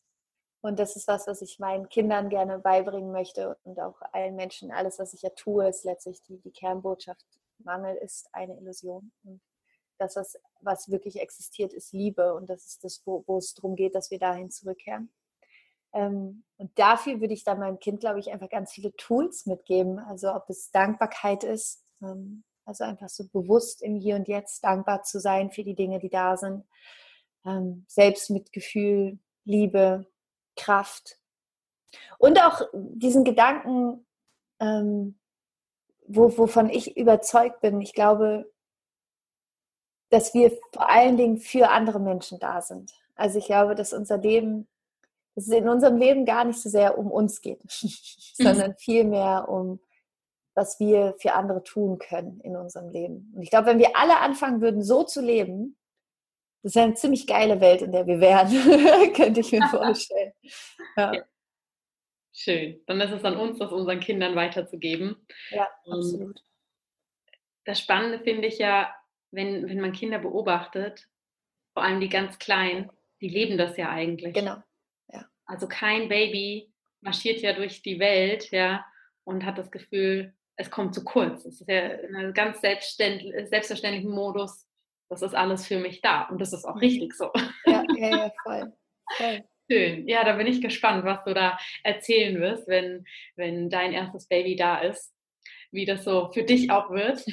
[0.60, 4.72] Und das ist was, was ich meinen Kindern gerne beibringen möchte und auch allen Menschen.
[4.72, 7.26] Alles, was ich ja tue, ist letztlich die, die Kernbotschaft.
[7.58, 9.12] Mangel ist eine Illusion.
[9.24, 9.42] Und
[9.98, 12.34] das, was, was wirklich existiert, ist Liebe.
[12.34, 15.10] Und das ist das, wo, wo es darum geht, dass wir dahin zurückkehren.
[15.92, 19.98] Ähm, und dafür würde ich dann meinem Kind, glaube ich, einfach ganz viele Tools mitgeben.
[19.98, 25.02] Also ob es Dankbarkeit ist, ähm, also einfach so bewusst im Hier und Jetzt dankbar
[25.02, 26.64] zu sein für die Dinge, die da sind.
[27.46, 30.06] Ähm, Selbstmitgefühl, Liebe,
[30.56, 31.18] Kraft.
[32.18, 34.06] Und auch diesen Gedanken,
[34.60, 35.18] ähm,
[36.06, 38.50] wo, wovon ich überzeugt bin, ich glaube,
[40.14, 42.92] dass wir vor allen Dingen für andere Menschen da sind.
[43.16, 44.68] Also ich glaube, dass unser Leben,
[45.34, 47.60] dass es in unserem Leben gar nicht so sehr um uns geht,
[48.34, 49.80] sondern vielmehr um,
[50.54, 53.32] was wir für andere tun können in unserem Leben.
[53.34, 55.76] Und ich glaube, wenn wir alle anfangen würden, so zu leben,
[56.62, 58.48] das wäre eine ziemlich geile Welt, in der wir wären,
[59.14, 60.32] könnte ich mir vorstellen.
[60.96, 61.12] Ja.
[61.12, 61.24] Ja.
[62.32, 62.80] Schön.
[62.86, 65.26] Dann ist es an uns, das unseren Kindern weiterzugeben.
[65.50, 66.40] Ja, absolut.
[67.64, 68.94] Das Spannende finde ich ja,
[69.34, 71.06] wenn, wenn man Kinder beobachtet,
[71.72, 74.34] vor allem die ganz Kleinen, die leben das ja eigentlich.
[74.34, 74.56] Genau.
[75.12, 75.26] Ja.
[75.46, 78.84] Also kein Baby marschiert ja durch die Welt, ja,
[79.24, 81.44] und hat das Gefühl, es kommt zu kurz.
[81.44, 84.66] Es ist ja in einem ganz selbstverständlichen Modus
[85.08, 87.30] das ist alles für mich da und das ist auch richtig so.
[87.66, 88.72] Ja, ja, ja voll.
[89.16, 89.44] voll.
[89.70, 90.06] Schön.
[90.06, 93.04] Ja, da bin ich gespannt, was du da erzählen wirst, wenn,
[93.36, 95.14] wenn dein erstes Baby da ist,
[95.70, 97.24] wie das so für dich auch wird.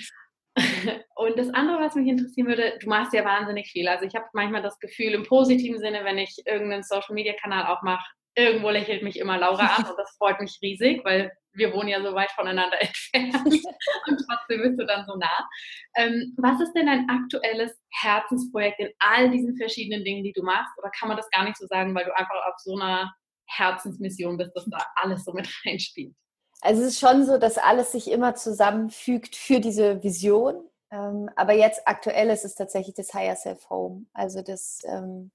[1.21, 3.87] Und das andere, was mich interessieren würde, du machst ja wahnsinnig viel.
[3.87, 8.03] Also ich habe manchmal das Gefühl, im positiven Sinne, wenn ich irgendeinen Social-Media-Kanal auch mache,
[8.35, 12.01] irgendwo lächelt mich immer Laura an und das freut mich riesig, weil wir wohnen ja
[12.01, 15.47] so weit voneinander entfernt und trotzdem bist du dann so nah.
[15.95, 20.75] Ähm, was ist denn dein aktuelles Herzensprojekt in all diesen verschiedenen Dingen, die du machst?
[20.79, 23.13] Oder kann man das gar nicht so sagen, weil du einfach auf so einer
[23.45, 26.15] Herzensmission bist, dass da alles so mit reinspielt?
[26.61, 30.67] Also es ist schon so, dass alles sich immer zusammenfügt für diese Vision.
[30.91, 35.31] Ähm, aber jetzt aktuell ist es tatsächlich das Higher Self Home, also das, ähm,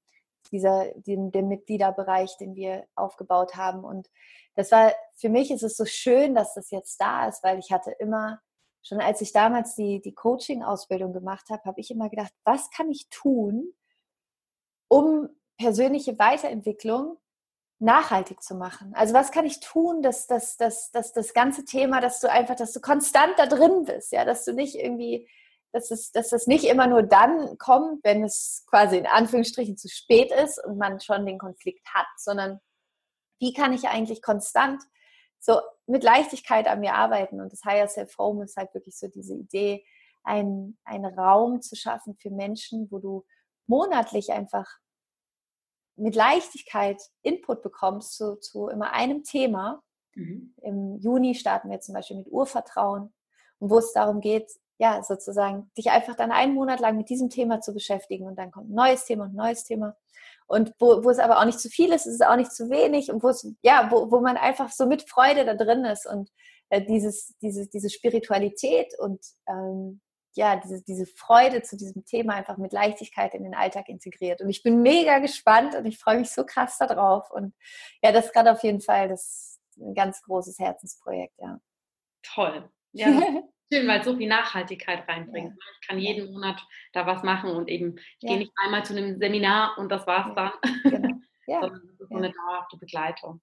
[0.53, 3.85] dieser, den, den Mitgliederbereich, den wir aufgebaut haben.
[3.85, 4.09] Und
[4.55, 7.73] das war, für mich ist es so schön, dass das jetzt da ist, weil ich
[7.73, 8.41] hatte immer,
[8.83, 12.91] schon als ich damals die, die Coaching-Ausbildung gemacht habe, habe ich immer gedacht, was kann
[12.91, 13.73] ich tun,
[14.89, 15.29] um
[15.59, 17.17] persönliche Weiterentwicklung
[17.79, 18.95] nachhaltig zu machen?
[18.95, 22.55] Also was kann ich tun, dass, dass, dass, dass das ganze Thema, dass du einfach,
[22.55, 25.29] dass du konstant da drin bist, ja, dass du nicht irgendwie,
[25.73, 29.89] dass es, dass das nicht immer nur dann kommt, wenn es quasi in Anführungsstrichen zu
[29.89, 32.61] spät ist und man schon den Konflikt hat, sondern
[33.39, 34.83] wie kann ich eigentlich konstant
[35.39, 37.41] so mit Leichtigkeit an mir arbeiten?
[37.41, 39.85] Und das Higher Self Home ist halt wirklich so diese Idee,
[40.25, 43.25] einen, einen Raum zu schaffen für Menschen, wo du
[43.67, 44.67] monatlich einfach
[45.97, 49.83] mit Leichtigkeit Input bekommst zu, zu immer einem Thema.
[50.15, 50.55] Mhm.
[50.63, 53.15] Im Juni starten wir zum Beispiel mit Urvertrauen
[53.59, 57.31] und wo es darum geht, ja, sozusagen, dich einfach dann einen Monat lang mit diesem
[57.31, 59.97] Thema zu beschäftigen und dann kommt ein neues Thema und ein neues Thema.
[60.47, 62.71] Und wo, wo es aber auch nicht zu viel ist, ist es auch nicht zu
[62.71, 66.07] wenig und wo es, ja, wo, wo man einfach so mit Freude da drin ist
[66.07, 66.31] und
[66.69, 70.01] äh, dieses, diese, diese Spiritualität und ähm,
[70.37, 74.43] ja, diese, diese Freude zu diesem Thema einfach mit Leichtigkeit in den Alltag integriert.
[74.43, 77.31] Und ich bin mega gespannt und ich freue mich so krass darauf.
[77.31, 77.55] Und
[78.03, 81.59] ja, das ist gerade auf jeden Fall das ein ganz großes Herzensprojekt, ja.
[82.23, 82.71] Toll.
[82.93, 83.09] Ja,
[83.73, 85.51] schön, weil es so viel Nachhaltigkeit reinbringt.
[85.51, 85.67] Ja.
[85.81, 86.61] Ich kann jeden Monat
[86.93, 88.31] da was machen und eben, ich ja.
[88.31, 90.53] gehe nicht einmal zu einem Seminar und das war's dann.
[90.83, 91.15] Genau.
[91.49, 91.61] Ja.
[91.61, 93.41] Sondern das ist so eine dauerhafte Begleitung.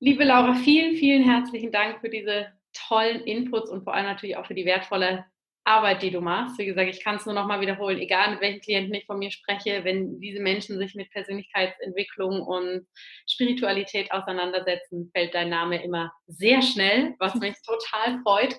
[0.00, 4.46] Liebe Laura, vielen, vielen herzlichen Dank für diese tollen Inputs und vor allem natürlich auch
[4.46, 5.24] für die wertvolle
[5.66, 6.58] Arbeit, die du machst.
[6.58, 9.18] Wie gesagt, ich kann es nur noch mal wiederholen, egal mit welchen Klienten ich von
[9.18, 12.86] mir spreche, wenn diese Menschen sich mit Persönlichkeitsentwicklung und
[13.28, 18.56] Spiritualität auseinandersetzen, fällt dein Name immer sehr schnell, was mich total freut.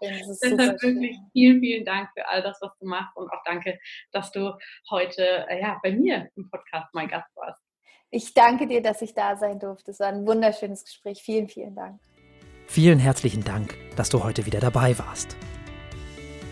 [0.00, 3.78] Deshalb wirklich vielen, vielen Dank für all das, was du machst und auch danke,
[4.12, 4.52] dass du
[4.90, 7.60] heute äh, ja, bei mir im Podcast mein Gast warst.
[8.10, 9.90] Ich danke dir, dass ich da sein durfte.
[9.90, 11.22] Es war ein wunderschönes Gespräch.
[11.22, 12.00] Vielen, vielen Dank.
[12.66, 15.36] Vielen herzlichen Dank, dass du heute wieder dabei warst.